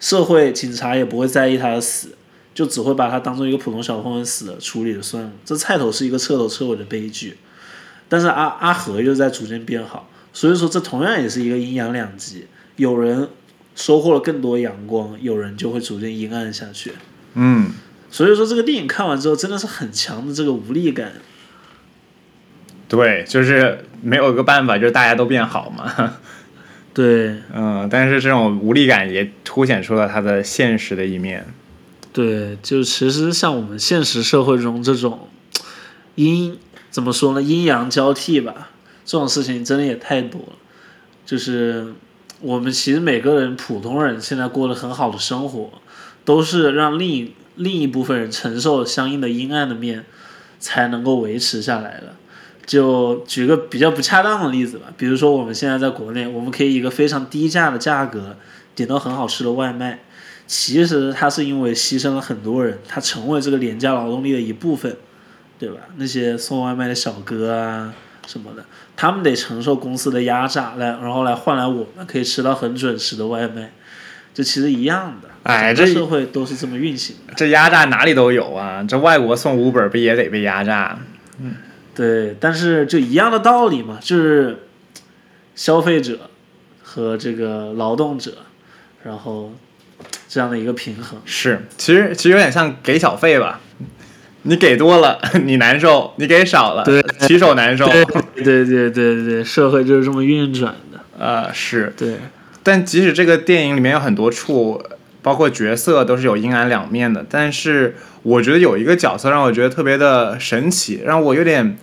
[0.00, 2.16] 社会警察也不会在意他的死，
[2.54, 5.30] 就只会把他当做一个普通小混混死了处理了算了。
[5.44, 7.36] 这菜头是一个彻头彻尾的悲剧，
[8.08, 13.28] 但是阿阿和又在逐渐变好，所以说这同样也是一个阴阳两极，有人
[13.74, 16.92] 收获了更多阳光，有人就会逐渐阴暗下去。
[17.34, 17.70] 嗯，
[18.10, 21.12] 所以说这个电影看完之后，真的是很强的这个无力感。
[22.88, 26.14] 对，就是没有一个办法，就是大家都变好嘛。
[26.92, 31.46] 对嗯，但是这种无力感也凸显出了他的现实的一面。
[32.12, 35.28] 对，就其实像我们现实社会中这种
[36.16, 36.58] 阴
[36.90, 38.70] 怎么说呢，阴阳交替吧，
[39.04, 40.52] 这种事情真的也太多了。
[41.24, 41.94] 就是
[42.40, 45.70] 我们其实每个人普通人现在过得很好的生活，
[46.30, 50.04] 都是让另一另一部分人承受相应的阴暗的面，
[50.60, 52.14] 才能够维持下来的。
[52.64, 58.36] 就举个比较不恰当的例子吧，比如说我们现在在国内，我们可以一个非常低价的价格
[58.76, 60.04] 点到很好吃的外卖，
[60.46, 64.96] 其实它是因为牺牲了很多人，他成为这个廉价劳动力的一部分，
[65.58, 65.80] 对吧？
[65.96, 67.92] 那些送外卖的小哥啊
[68.24, 68.64] 什么的，
[68.94, 73.72] 他们得承受公司的压榨来，然后来换来我们可以吃到很准时的外卖，
[74.32, 75.29] 这其实一样的。
[75.42, 77.34] 哎这社会都是这么运行的。
[77.36, 80.98] 这压榨哪里都有啊，这外国送五本不也得被压榨？
[81.40, 81.54] 嗯
[81.94, 84.64] 对，但是就一样的道理嘛，就是
[85.54, 86.30] 消费者
[86.82, 88.32] 和这个劳动者，
[89.04, 89.52] 然后
[90.28, 91.20] 这样的一个平衡。
[91.24, 93.60] 是，其实其实有点像给小费吧，
[94.42, 97.86] 你给多了 你难受，你给少了对骑手难受。
[97.86, 98.04] 对
[98.42, 101.00] 对对对对，社会就是这么运转的。
[101.18, 102.16] 呃，是，对
[102.62, 104.82] 但即使这个电影里面有很多处，
[105.22, 111.76] 包括角色都是有阴暗两面的，但是我觉得有一个角色让我觉得特别的神奇，让我有点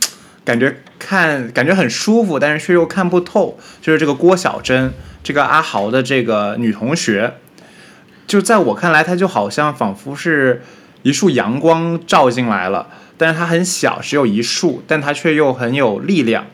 [0.43, 4.91] 感觉看感觉很舒服，但是却又看不透，就是这个郭小珍，
[5.23, 7.35] 这个阿豪的这个女同学，
[8.25, 10.63] 就在我看来，她就好像仿佛是
[11.03, 16.45] 一束阳光照进来了，但是她很小，只有一束，但她却又很有力量。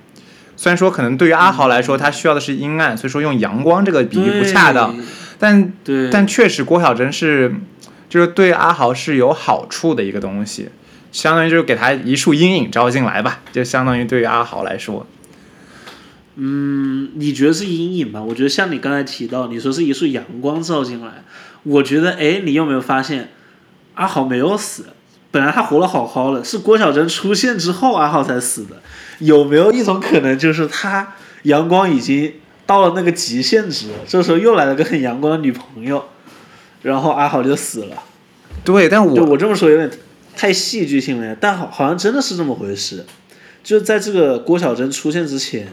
[0.56, 4.96] 虽然说可能对于阿豪来说，他需要的是阴暗，所以说用阳光这个比喻不恰当，
[5.40, 7.54] 但对，但确实郭晓珍是，
[8.10, 10.70] 就是对阿豪是有好处的一个东西，
[11.12, 15.06] 相当于就是给他一束阴影照进来吧，就相当于对于阿豪来说，
[16.36, 18.22] 嗯，你觉得是阴影吧？
[18.22, 21.24] 我觉得像你刚才提到，你说是一束阳光照进来，
[21.64, 23.30] 我觉得，哎，你有没有发现，
[23.96, 24.86] 阿豪没有死，
[25.30, 28.82] 本来他活得好好的，是郭晓珍出现之后阿豪才死的，
[29.20, 32.34] 有没有一种可能，就是他阳光已经
[32.66, 36.04] 到了那个极限值，这时候又来了个很阳光的女朋友，
[36.82, 38.04] 然后阿豪就死了。
[38.64, 39.90] 对，但我就我这么说有点
[40.36, 43.06] 太戏剧性了，但好好像真的是这么回事，
[43.64, 45.68] 就在这个郭晓珍出现之前。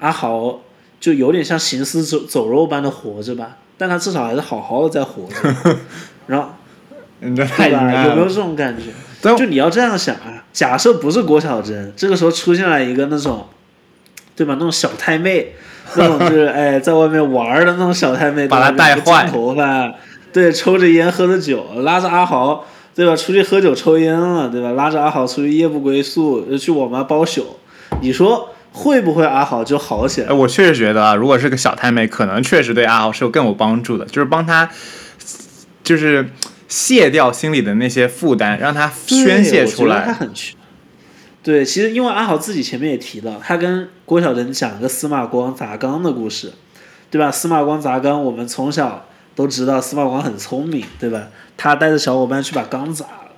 [0.00, 0.60] 阿豪
[1.00, 5.78] 就有点像行尸走走肉般的活着吧，但他至少还是好好的在活着。
[6.26, 6.50] 然后，
[7.20, 8.04] 对吧？
[8.04, 9.34] 有没有这种感觉？
[9.34, 13.46] 就你要这样想啊，假设不是郭晓珍，这个时候出现了一个那种，
[14.36, 14.54] 对吧？
[14.54, 15.54] 那种小太妹，
[15.96, 19.92] 那种就是哎，在外面玩的那种小太妹，把她带坏，头发，
[20.32, 23.14] 对，抽着烟，喝着酒，拉着阿豪，对吧？
[23.14, 24.72] 出去喝酒抽烟了，对吧？
[24.72, 27.56] 拉着阿豪出去夜不归宿，去网吧包宿，
[28.00, 28.50] 你说？
[28.76, 30.32] 会不会阿豪就好起来？
[30.32, 34.68] 我确实觉得啊，如果是个小太妹，可能确实对阿豪是有更有帮助的，就是帮他，
[35.84, 36.28] 就是
[36.66, 40.02] 卸掉心里的那些负担，让他宣泄出来。
[40.04, 40.28] 他很
[41.44, 46.54] 对，其实因为阿豪自己前面也提到，他跟郭晓珍讲个司马光砸缸的故事，
[47.10, 47.30] 对吧？
[47.30, 51.28] 司马光砸缸，我们从小都知道司马光很聪明，对吧？
[51.58, 53.32] 他带着小伙伴去把缸砸了，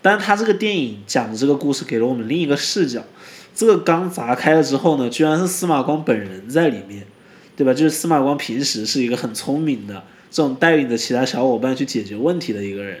[0.00, 3.02] 但他这个电影讲的这个故事给了我们另一个视角。
[3.54, 7.04] 这个缸砸开了之后呢，居然是司马光本人在里面，
[7.56, 7.74] 对吧？
[7.74, 13.00] 就是司马光平时是一个很聪明的，这种带领着其他小伙伴去解决问题的一个人。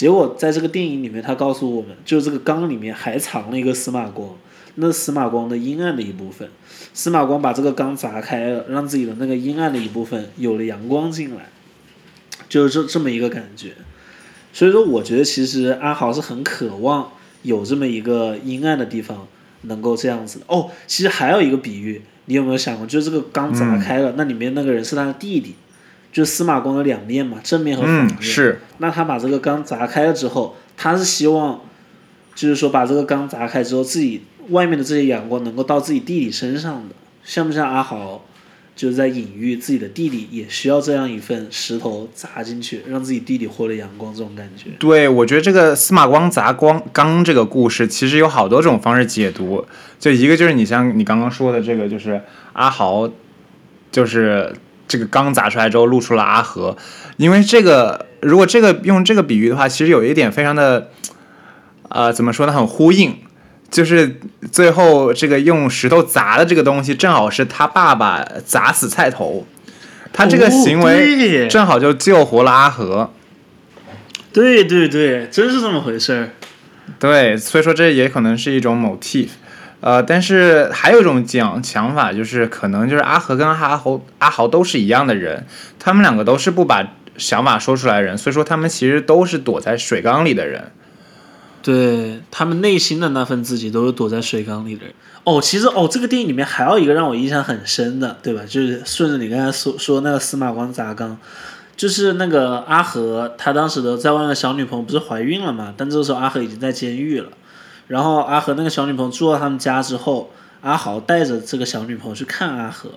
[0.00, 4.30] 结果在这个电影里面，他告诉我们，就是这个缸里面还藏了一个司马光，
[4.76, 6.48] 那司马光的阴暗的一部分。
[6.94, 11.50] 司马光把这个缸砸开了，让自己的那个阴暗的一部分有了阳光进来，
[12.48, 13.72] 就是这这么一个感觉。
[14.54, 19.28] 所以说，我觉得其实阿豪是很渴望有这么一个阴暗的地方。
[19.64, 22.86] 能够这样子哦，其实还有一个比喻，你有没有想过？
[22.86, 25.54] 就是这个缸砸开了，那里面那个人是他的弟弟，
[26.12, 28.22] 就司马光的两面嘛，正面和反面。
[28.22, 28.60] 是。
[28.78, 31.60] 那他把这个缸砸开了之后，他是希望，
[32.34, 36.94] 就是说把这个缸砸开之后，自己外面的这些阳光能够到自己弟弟身上的，
[37.24, 38.24] 像不像阿豪？
[38.76, 44.70] 就是在隐喻自己的弟弟也需要这样一份石头砸进去，让自己弟弟获得阳光这种感觉。
[44.78, 49.62] 对，我觉得这个司马光砸光缸这个故事，其实有好多种方式解读。
[49.98, 52.22] 就一个就是你像你刚刚说的这个，就是
[52.54, 53.10] 阿豪，
[53.92, 54.50] 就是
[54.90, 56.76] 这个缸砸出来之后露出了阿和，
[57.16, 60.90] 因为这个如果这个用这个比喻的话，其实有一点非常的，
[61.88, 63.16] 呃，怎么说呢，很呼应。
[63.70, 64.18] 就是
[64.50, 69.46] 最后这个用石头砸的这个东西，正好是他爸爸砸死菜头，
[70.12, 73.12] 他这个行为正好就救活了阿和。
[74.32, 76.30] 对对对，真是这么回事儿。
[76.98, 79.28] 对，所以说这也可能是一种 motif，
[79.80, 85.46] 呃，但是还有一种讲想法，就是可能就是阿和跟阿豪阿豪都是一样的人，
[85.78, 90.70] 他们两个都是不把想法说出来的人，所以说他们其实都是躲在水缸里的人。
[91.62, 94.94] 对他们内心的那份自己都是躲在水缸里的人。
[95.24, 98.40] 哦，其实哦，这个电影里面还有一个让我印象很深的，对吧？
[98.48, 101.18] 就是顺着你刚才说说那个司马光砸缸，
[101.76, 105.74] 就是那个阿和他当时的在外面小女朋友不是怀孕了嘛？
[105.76, 107.28] 但这个时候阿和已经在监狱了。
[107.90, 112.88] 然后阿和那个小女朋友住到他们家之后，阿豪带着这个小女朋友去看阿和，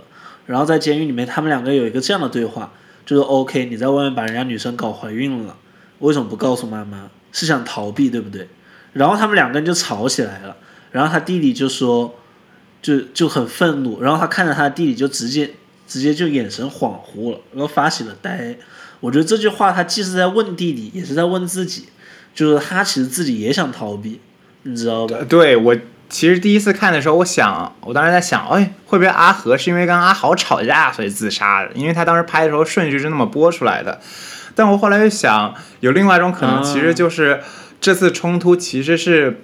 [0.45, 2.71] 然后在监狱里面他们两个有一个这样的对话，
[3.03, 5.57] 就是 OK，你在外面把人家女生搞怀孕了，
[5.97, 7.09] 为什么不告诉妈妈？
[7.31, 8.47] 是想逃避，对不对？
[8.91, 10.55] 然后他们两个人就吵起来了。
[10.91, 12.13] 然后他弟弟就说，
[12.83, 13.99] 就就很愤怒。
[13.99, 15.49] 然后他看着他弟弟，就直接
[15.87, 18.55] 直接就眼神恍惚了，然后发起了呆。
[18.99, 21.87] 我觉得这句话他既是在问弟弟，也是在问自己，
[22.35, 24.21] 就是他其实自己也想逃避，
[24.63, 25.17] 你知道吧？
[25.27, 25.75] 对我
[26.09, 31.71] 其实第一次看的时候，我想，我当时在想，哎，会不会阿和是因为跟阿豪吵架所以自杀的？
[31.73, 33.99] 因为他当时拍的时候顺序是那么播出来的。
[34.55, 37.41] 但我后来又想，有另外一种可能，其实就是
[37.81, 39.41] 这次冲突其实是，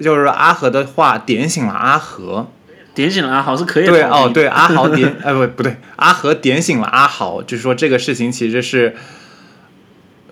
[0.00, 2.50] 就是阿和的话点醒了阿和，
[2.94, 8.96] 点醒了阿豪是可以对哦，对阿豪点， 哎不不对，阿和点醒了阿豪，就是说这个事情其实是，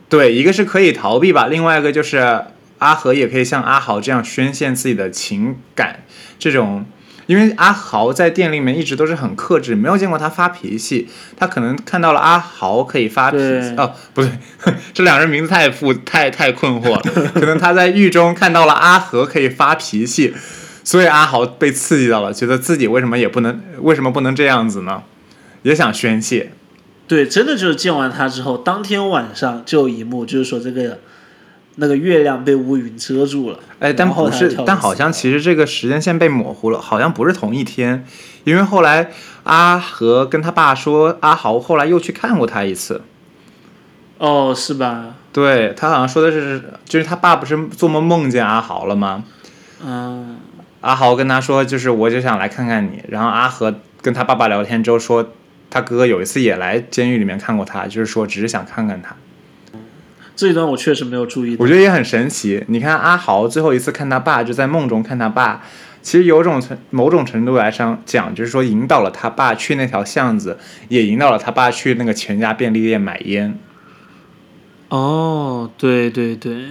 [0.08, 2.44] 对，一个是可以逃避吧，另外一个就是
[2.80, 6.00] 阿和也可以像阿豪这样宣泄自己的情感，
[6.38, 6.84] 这种。
[7.26, 11.08] 因为阿豪在店里面一直都是很克制，没有见过他发脾气。
[11.36, 14.32] 他可能看到了阿豪可以发脾气，哦，不对，
[14.92, 17.30] 这两人名字太复太太困惑了。
[17.32, 20.34] 可能他在狱中看到了阿和可以发脾气，
[20.82, 25.04] 所以阿豪被刺激到了，觉得自己为什么也不能，为什么不能这样子呢？
[25.62, 26.50] 也想宣泄。
[27.06, 30.98] 对，真的就是见完他之后，当天晚上就有一幕，就是说这个
[31.80, 33.58] 那个月亮被乌云遮住了。
[33.80, 38.04] 哎，但不是但好像其实这个时间线被模糊了，好像不是同一天，
[38.44, 39.10] 因为后来
[39.44, 43.02] 阿和跟他爸说，阿豪后来又去看过他一次。
[44.18, 45.14] 哦，是吧？
[45.32, 49.24] 对他好像说的是，就是他爸不是做梦梦见阿豪了吗？
[49.82, 50.36] 嗯，
[50.82, 53.02] 阿豪跟他说，就是我就想来看看你。
[53.08, 55.32] 然后阿和跟他爸爸聊天之后说，
[55.70, 59.16] 他哥哥有一次也来监狱里面看过他，就是说只是想看看他。
[60.40, 61.68] 这一段我确实没有注意我。
[61.68, 62.64] 觉得也很神奇。
[62.68, 65.62] 你看阿豪最后一次看他爸，就在梦中看他爸，
[66.00, 70.56] 其实有种程某种程度来上讲，就是说引导了他爸去那条巷子，
[70.88, 73.58] 也引导了他爸去那个全家便利店买烟。
[74.88, 76.68] 哦，对对对，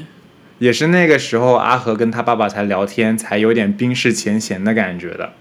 [0.57, 5.34] 也是那个时候，阿和跟他爸爸才聊天，才有点冰释前嫌的感觉的。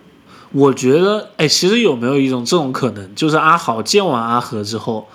[0.52, 5.08] 我觉得，哎，其实有没有一种这种可能，就是阿豪见完阿和之后，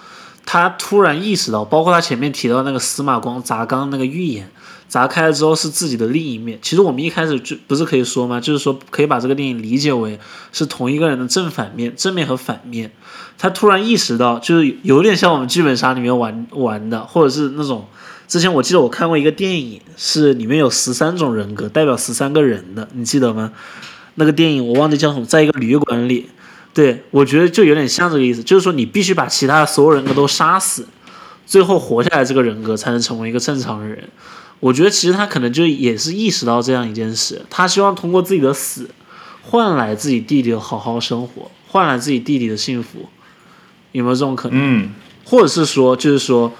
[0.46, 4.50] 他突然意识到，包括他前面提到那个司马光砸缸那个预言，
[4.88, 6.60] 砸开了之后是自己的另一面。
[6.62, 8.40] 其实我们一开始就不是可以说吗？
[8.40, 10.20] 就是说可以把这个电影理解为
[10.52, 12.92] 是同一个人的正反面，正面和反面。
[13.38, 17.86] 他突然意识到，就是有点像我们剧本杀里面玩玩的，或者是那种。
[18.26, 23.52] 之前我记得我看过一个电影，是里面有十三种人格，代表十三个人的，你记得吗？
[24.16, 26.30] 那个电影我忘记叫什么，在一个旅馆里，
[26.74, 30.88] 对我觉得就有点像这个意思，就是说你必须把其他的所有人格都杀死，
[31.46, 34.10] 最后活下来这个人格才能成为一个正常的人。
[34.60, 38.90] 我觉得其实他可能就也是意识到这样一件事，他希望通过自己的死
[39.44, 43.10] 换来自己弟弟的好好生活，换来自己弟弟的幸福，
[43.92, 44.58] 有没有这种可能？
[44.58, 44.90] 嗯，
[45.26, 46.52] 或者是说，就是说，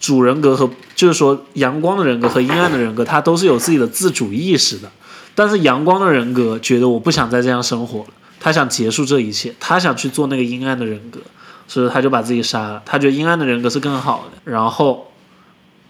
[0.00, 4.90] 主人格和就是说阳光的人格和阴暗的人格，他都是有自己的自主意识的。
[5.34, 8.08] 但是阳光的人格觉得我不想再这样生活了，
[8.40, 11.20] 他想结束这一切，他想去做那个阴暗的人格，
[11.68, 12.82] 所以他就把自己杀了。
[12.84, 15.12] 他觉得阴暗的人格是更好的，然后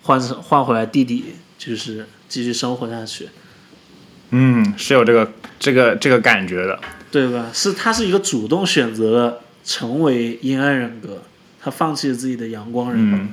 [0.03, 1.24] 换成换回来弟弟，
[1.57, 3.28] 就是继续生活下去，
[4.30, 6.78] 嗯，是有这个这个这个感觉的。
[7.11, 7.46] 对吧？
[7.53, 11.22] 是他是一个主动选择了成为阴暗人格，
[11.61, 13.16] 他放弃了自己的阳光人格。
[13.16, 13.28] 嗯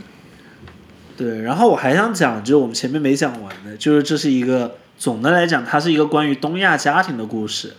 [1.16, 7.74] 对，然后我还想讲，就是我们前面没讲完的，就是这是一个总的来讲，它是一个关于东亚家庭的故事。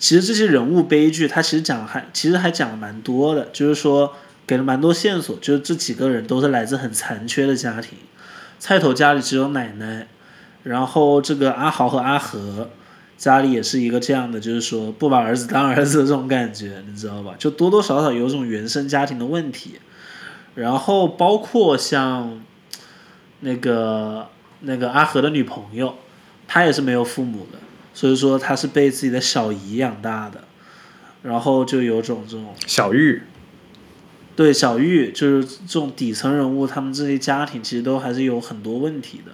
[0.00, 4.14] 其实这些人物悲剧，他其实讲还其实还讲了蛮多的，就是说
[4.46, 7.98] 给了蛮多线索，就是这几个人都是来自很残缺的家庭。
[8.58, 10.08] 菜头家里只有奶奶，
[10.62, 12.70] 然后这个阿豪和阿和
[13.18, 17.34] 家里也是一个这样的，就是说不把儿子当儿子的这种感觉，你知道吧？
[17.38, 19.78] 就多多少少有种原生家庭的问题。
[20.54, 22.40] 然后包括像
[23.40, 24.28] 那个
[24.60, 25.94] 那个阿和的女朋友，
[26.48, 27.58] 她也是没有父母的，
[28.00, 30.44] 所以说他是被自己的小姨养大的，
[31.22, 33.20] 然后就有种这种小玉，
[34.34, 39.32] 对小玉就是这种底层人物，他们这些家庭其实都还是有很多问题的，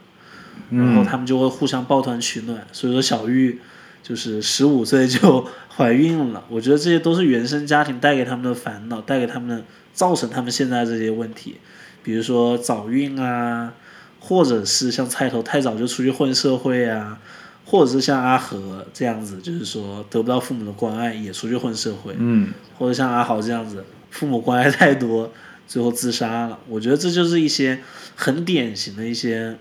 [0.77, 3.61] 然后嗯，他们就会互相抱团取暖，所以说小玉
[4.03, 5.47] 就是十五岁就
[5.77, 9.63] 怀孕了，我觉得这些都是原生家庭带给他们的烦恼，带给他们的
[9.93, 11.59] 造成他们现在这些问题，
[12.03, 13.75] 比如说早孕啊，
[14.19, 17.21] 或者是像菜头太早就出去混社会啊，
[17.67, 25.33] 或者是像阿和这样子，就是说得不到父母的关爱也出去混社会，嗯，或者像阿豪这样子，父母关爱太多，
[25.67, 26.59] 最后自杀了。
[26.69, 27.81] 我觉得这就是一些
[28.15, 29.57] 很典型的一些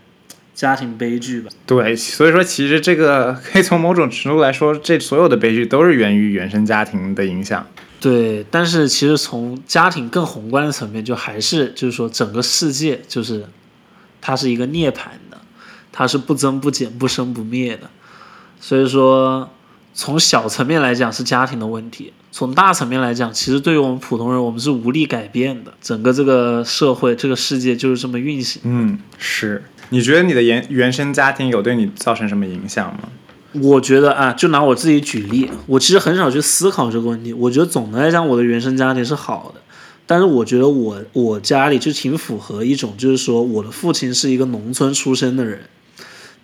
[0.54, 1.50] 家庭悲剧吧。
[1.66, 7.66] 对，所以说其实这个可以从某种程度来说，这所有的悲剧都是源于原生家庭的影响。
[8.00, 13.44] 对，但是其实从家庭更宏观的层面，就还是就是说整个世界就是
[14.22, 15.35] 它是一个涅槃的，
[15.98, 17.90] 它是不增不减、不生不灭的。
[18.60, 19.50] 所以说，
[19.94, 25.74] 从小层面来讲是家庭的问题，从大层面来讲，其实对于我们普通人，我们是无力改变的。
[25.82, 28.62] 整个这个社会、这个世界就是这么运行。
[28.66, 29.64] 嗯，是。
[29.90, 33.04] 你觉得你的原原生家庭有对你造成什么影响吗？
[33.62, 37.32] 我觉得啊，就拿我自己举例，我其实很少去思考这个问题。
[37.32, 39.62] 我觉得总的来讲，我的原生家庭是好的，
[40.06, 45.62] 但是我觉得我我家里就挺符合一种，就是说我的父亲是一个农村出身的人，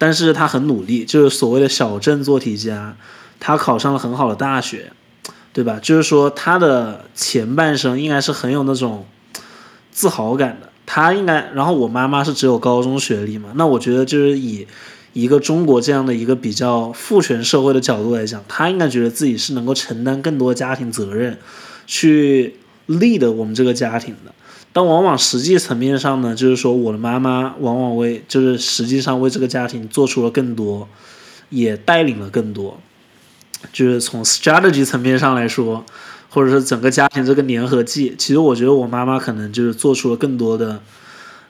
[0.02, 2.97] 但是他很努力，就是所谓的小镇做题家，
[3.39, 4.91] 他考上了很好的大学，
[5.54, 5.78] 对吧？
[5.80, 9.06] 就是说他的前半生应该是很有那种
[9.91, 10.70] 自豪感的。
[10.88, 14.66] 他应该，然后我妈妈是只有高中学历嘛，那我觉得就是以
[15.14, 21.38] 一个中国这样的一个比较父权社会的角度来讲，他应该觉得自己是能够承担更多家庭责任，
[21.86, 22.56] 去
[22.88, 24.34] lead 我们这个家庭的。
[24.74, 30.88] 但往往实际层面上呢，就是说我的妈妈往往为就是实际上为这个家庭做出了更多，
[31.49, 32.80] 也带领了更多。
[33.74, 35.86] 就是从 strategy 层面上来说，
[36.30, 40.82] 或者是整个家庭这个粘合剂，其实我觉得我妈妈可能就是做出了更多的，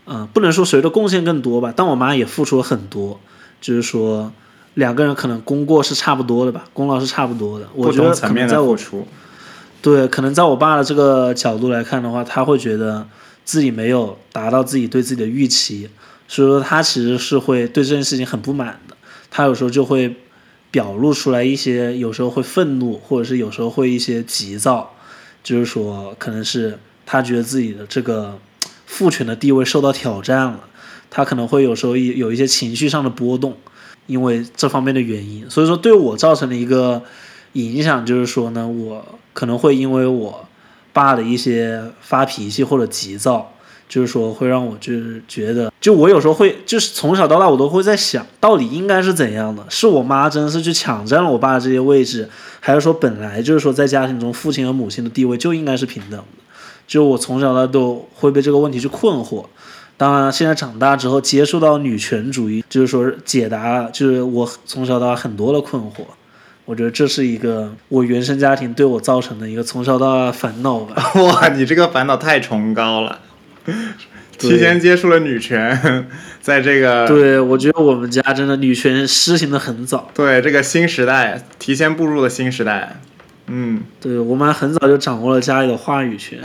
[0.06, 3.20] 嗯、不能说谁的贡献更多吧，但我妈也付出了很多，
[3.62, 4.34] 就是说
[4.74, 7.70] 两个人可能功过是差不多的吧，功劳是差不多的。
[7.76, 9.08] 我觉得可同层面能在我出。
[9.82, 13.08] 对，可能在我爸的这个角度来看的话，他会觉得
[13.44, 15.90] 自己没有达到自己对自己的预期，
[16.28, 18.96] 所以说他其实是会对这件事情很不满的。
[19.32, 20.16] 他有时候就会
[20.70, 24.94] 表露出来一些，有时候会愤怒，或者是有时候会一些急躁，
[25.44, 28.38] 就是说可能是他觉得自己的这个
[28.86, 30.60] 父权的地位受到挑战了，
[31.10, 33.58] 他可能会有时候有一些情绪上的波动，
[34.06, 37.02] 因为这方面的原因，所以说对我造成了一个
[37.54, 40.46] 影响就是说呢，我可能会因为我
[40.94, 43.54] 爸的一些发脾气或者急躁，
[43.88, 49.66] 就是说会让我就是觉得，就我有时候会就是从小到大我都会在想，到底应该是怎样的？
[49.70, 52.30] 是我妈真的是去抢占了我爸的这些位置，
[52.60, 56.26] 还是说本来就是说在家庭中父亲和母亲的地位就应该是平等的？
[56.88, 59.46] 就我从小到大都会被这个问题去困惑。
[59.96, 66.04] 当然，现在长大之后接触到女权主义，就是说解答，就是我从小到大很多的困惑。
[66.66, 71.12] 我觉得这是一个我原生家庭对我造成的一个从小到大的烦恼吧。
[71.22, 73.20] 哇，你这个烦恼太崇高了，
[74.38, 76.08] 提前接触了女权，
[76.40, 80.10] 在这个对，我觉得我们家真的女权施行的很早。
[80.14, 82.98] 对这个新时代，提前步入了新时代。
[83.48, 86.40] 嗯，对我妈很早就掌握了家里的话语权。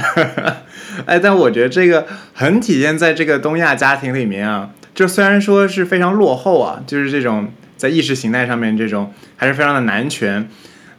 [1.07, 4.71] 哎，但我觉得这个很体现在这个东亚家庭里面啊。
[4.93, 10.49] 就虽然说是非常落后啊，就是这种在意识形态上面这种还是非常的男权，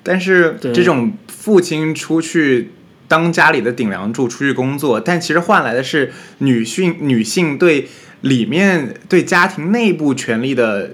[0.03, 2.71] 但是这种父亲出去
[3.07, 7.87] 当家里的顶梁柱，出去工作，但其实换来的是女性女性对
[8.21, 10.91] 里面对家庭内部权力的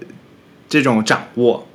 [0.68, 1.68] 这种掌握。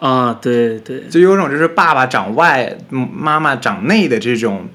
[0.00, 4.68] 啊，对对就有种就是爸爸掌外，嗯妈妈掌内的这种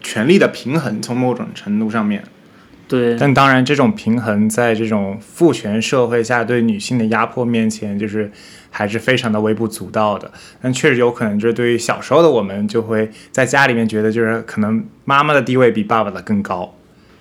[0.00, 2.24] 权力的平衡，从某种程度上面。
[2.92, 8.30] 对，但当然，这种平衡在这种父权社会下对女性的压迫面前，就是
[8.68, 10.30] 还是非常的微不足道的。
[10.60, 16.74] 但确实有可能，就是对于小时候的我们，就会在家里面觉得，就是可能妈妈的地位比爸爸的更高。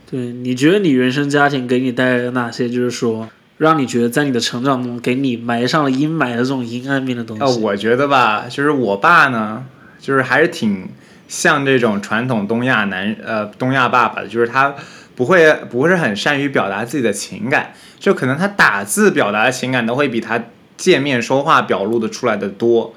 [0.10, 2.68] 对，你觉得你原生家庭给你带来了哪些？
[2.68, 7.44] 就是说，让你觉得在你的成长中给你埋上了阴霾的这种阴暗面的东西？
[7.44, 9.64] 呃，我觉得吧，就是我爸呢，
[10.02, 10.90] 就是还是挺
[11.30, 14.76] 像这种传统东亚男呃东亚爸爸的，就是他
[15.22, 20.46] 不会不是很善于表达自己的情感，就可能他打字表达的情感都会比他
[20.78, 22.96] 见面说话表露的出来的多。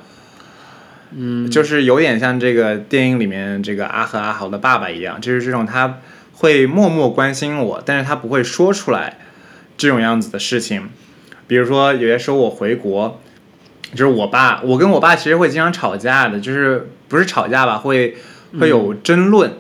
[1.10, 5.98] 嗯，就是有点像这个电影里面这个阿和阿豪的爸爸一样，就是这种他
[6.32, 9.18] 会默默关心我，但是他不会说出来
[9.76, 10.88] 这种样子的事情。
[11.46, 13.20] 比如说有些时候我回国，
[13.92, 18.16] 就是我爸，我跟我爸其实会经常吵架的，就是不是吵架吧，会
[18.58, 19.52] 会有争论，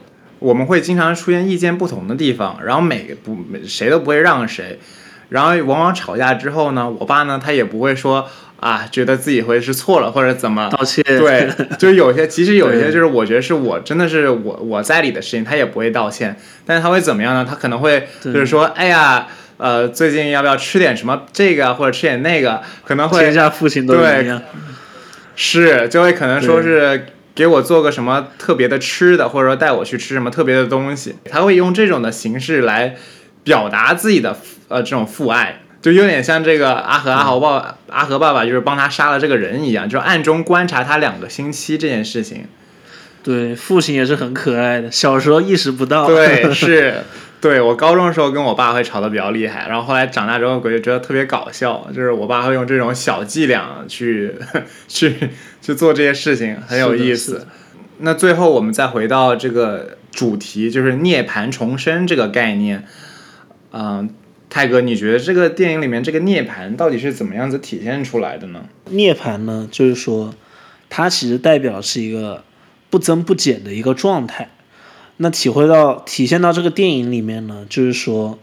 [0.44, 3.34] 我们会经常出现意见不同的地方，然后每个不
[3.66, 4.78] 谁都不会让谁，
[5.30, 8.28] 然后往往吵架之后呢，我爸呢他也不会说
[8.60, 11.02] 啊，觉得自己会是错了或者怎么，道歉。
[11.08, 16.36] 对， 就是有些，其实有一些就是我觉得是我真的是我我在理的事情，他也不会道歉，
[16.66, 17.46] 但是他会怎么样呢？
[17.48, 19.26] 他可能会就是说，哎呀，
[19.56, 22.60] 呃，最近要不要吃点什么这个或者吃点那个？
[22.84, 24.42] 可能会天下父亲都对一样。
[25.36, 32.96] 是就会可能说是给我做个什么特别的吃的，或者说带我去吃什么特别的东西，他会用这种的形式来
[33.42, 35.60] 表达自己的呃这种父爱。
[35.82, 42.46] 就有点像这个阿和阿豪爸、阿和爸爸，就是帮他杀了这个人一样，就暗中观察他两个星期这件事情。
[43.22, 46.06] 对，父亲也是很可爱的，小时候意识不到。
[46.06, 47.02] 对， 是，
[47.44, 54.34] 对我高中的时候跟我爸会吵得比较厉害，然后后来长大之后，我就觉得特别搞笑，就是我爸会用这种小伎俩去
[54.88, 55.14] 去
[55.60, 57.46] 去做这些事情，很有意思。
[57.98, 62.86] 那最后我们再回到这个主题，就是涅槃重生这个概念。
[63.72, 64.08] 嗯、
[64.48, 68.64] 泰哥，你觉得这个电影里面这个涅槃到底是怎么样子体现出来的呢？
[68.88, 70.34] 涅槃呢，就是说，
[70.88, 72.42] 它其实代表是一个
[72.88, 74.48] 不增不减的一个状态。
[75.18, 78.38] 那体会到、体现到这个电影里面呢，就是说，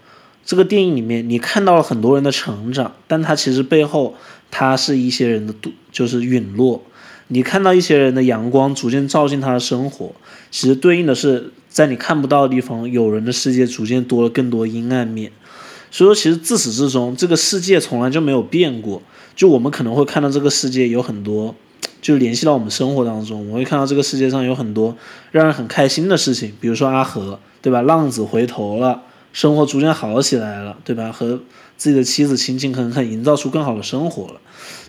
[0.45, 4.15] 这个电影里面你看到了很多人的成长，但它其实背后，
[4.49, 6.81] 它是一些人的度，就是陨落。
[7.27, 10.13] 你看到一些人的阳光逐渐照进他的生活，
[10.49, 15.31] 其实对应的是在你看不到的地方，有人的世界逐渐多了更多阴暗面。
[15.91, 19.01] 所以说，其实自始至终，这个世界从来就没有变过。
[19.33, 21.55] 就我们可能会看到这个世界有很多，
[22.01, 24.97] 就联系到我们生活当中，我会看到这个世界上有很多
[25.31, 27.81] 让人很开心的事情，比如说阿和，对吧？
[27.83, 31.11] 浪子回头了，生活逐渐好起来了，对吧？
[31.11, 31.39] 和
[31.77, 34.41] 自己的妻子勤勤恳恳，营造出更好的生活了。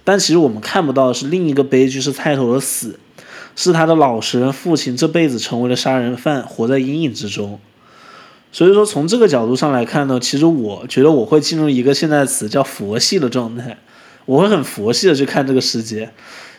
[0.05, 2.99] 但其实我们看不到的是另一个悲剧，是菜头的死，
[3.55, 7.61] 是他的老实人父亲这辈子成为了杀人犯，活在阴影之中。
[8.51, 13.79] 所以说，从这个角度上来看呢，其实我觉得我会进入一个现在词叫佛系的状态，
[14.27, 16.11] 我会很佛系的去看这个世界。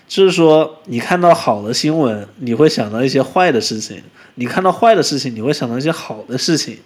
[0.07, 3.97] 就是说，你看到好的新闻，你会想到一些坏的事情；
[4.35, 6.77] 你看到坏的事情，你会想到一些好的事情。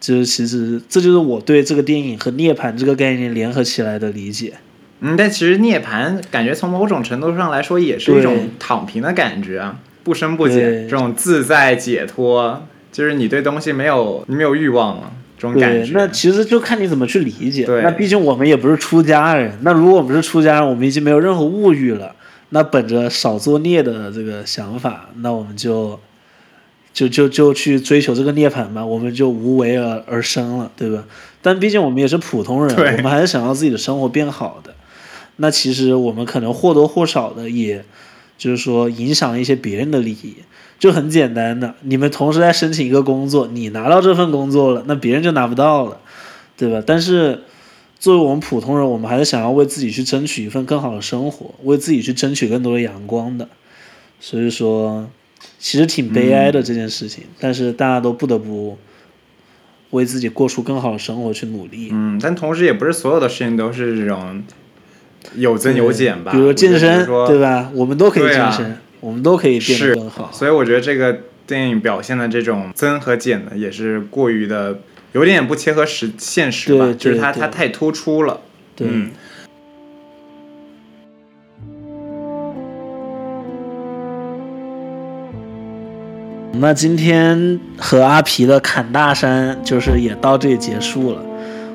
[0.00, 4.54] 就是其实这就是我对这个电影和涅槃这个概念联合起来的理解。
[5.00, 15.92] 嗯，但其实涅槃感觉从某种程度上来说也是一种躺平的感觉啊，不深不减，这种自在解脱，就是你对东西没有你没有欲望了，这种感觉。
[15.94, 17.64] 那其实就看你怎么去理解。
[17.64, 19.56] 对，那毕竟我们也不是出家人。
[19.62, 22.14] 那如果我们是出家人，我们已经没有任何物欲了。
[22.50, 25.98] 那本着少作孽的这个想法，那我们就。
[26.94, 31.04] 就就就去追求这个涅槃吧，我们就无为而而生了，对吧？
[31.40, 34.74] 但毕竟我们也是普通人，我们还是想要自己的生活变好的。
[35.36, 37.84] 那其实我们可能或多或少的，也
[38.36, 40.38] 就是说影响一些别人的利益，
[40.80, 46.00] 就很简单的，你们同时在申请一个工作，你拿到这份工作了，那别人就拿不到了，
[46.56, 46.82] 对吧？
[46.84, 47.44] 但是
[47.98, 53.48] 作为我们普通人，我们还是想要为自己去争取一份更好的生活，为自己去争取更多的阳光的。
[54.20, 55.08] 所以说。
[55.60, 58.76] 其实挺悲哀的这件事情，但是大家都不得不
[59.90, 61.90] 为自己过出更好的生活去努力。
[61.92, 64.42] 嗯，但同时也不是所有的事情都是这种
[65.34, 66.32] 有增有减吧。
[66.32, 67.70] 比如健身，对吧？
[67.74, 70.30] 我们都可以健身，我们都可以变得更好。
[70.32, 74.80] 所以我觉得这个电影表现的这种增和减呢，也是过于的
[75.12, 78.40] 有点不切合实现实吧，就是它它太突出了。
[78.78, 79.10] 嗯。
[86.60, 91.24] 那今天和阿皮的侃大山就是也到这里结束了。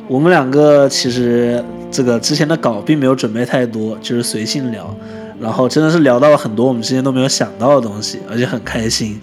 [0.10, 4.94] 我们两个其实这个之前的稿并没有准备太多，就是随性聊，
[5.40, 9.22] 然后真的是聊到了很多我们之前都没有想到的东西，而且很开心。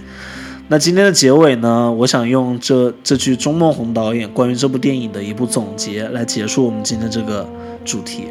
[0.73, 7.45] 那今天的结尾呢，我想用这这句钟孟宏导演关于这部电影的一部总结来结束我们今天这个
[7.85, 8.27] 主题。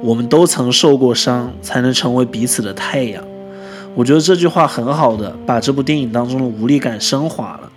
[0.00, 3.24] 我们都曾受过伤，才能成为彼此的太阳。
[3.96, 7.68] 我觉得这句话很好的把这部电影当中的无力感升华了。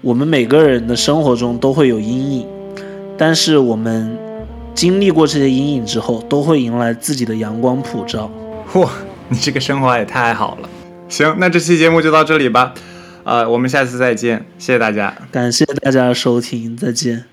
[0.00, 2.46] 我们每个人的生活中都会有阴影，
[3.18, 4.16] 但是我们
[4.74, 8.30] 经历过这些阴影之后，都会迎来自己的阳光普照。
[8.72, 8.88] 嚯，
[9.28, 10.68] 你这个升华也太好了！
[11.10, 12.72] 行，那这期节目就到这里吧。
[13.24, 17.24] 呃，我们下次再见，谢谢大家，感谢大家的收听，再见。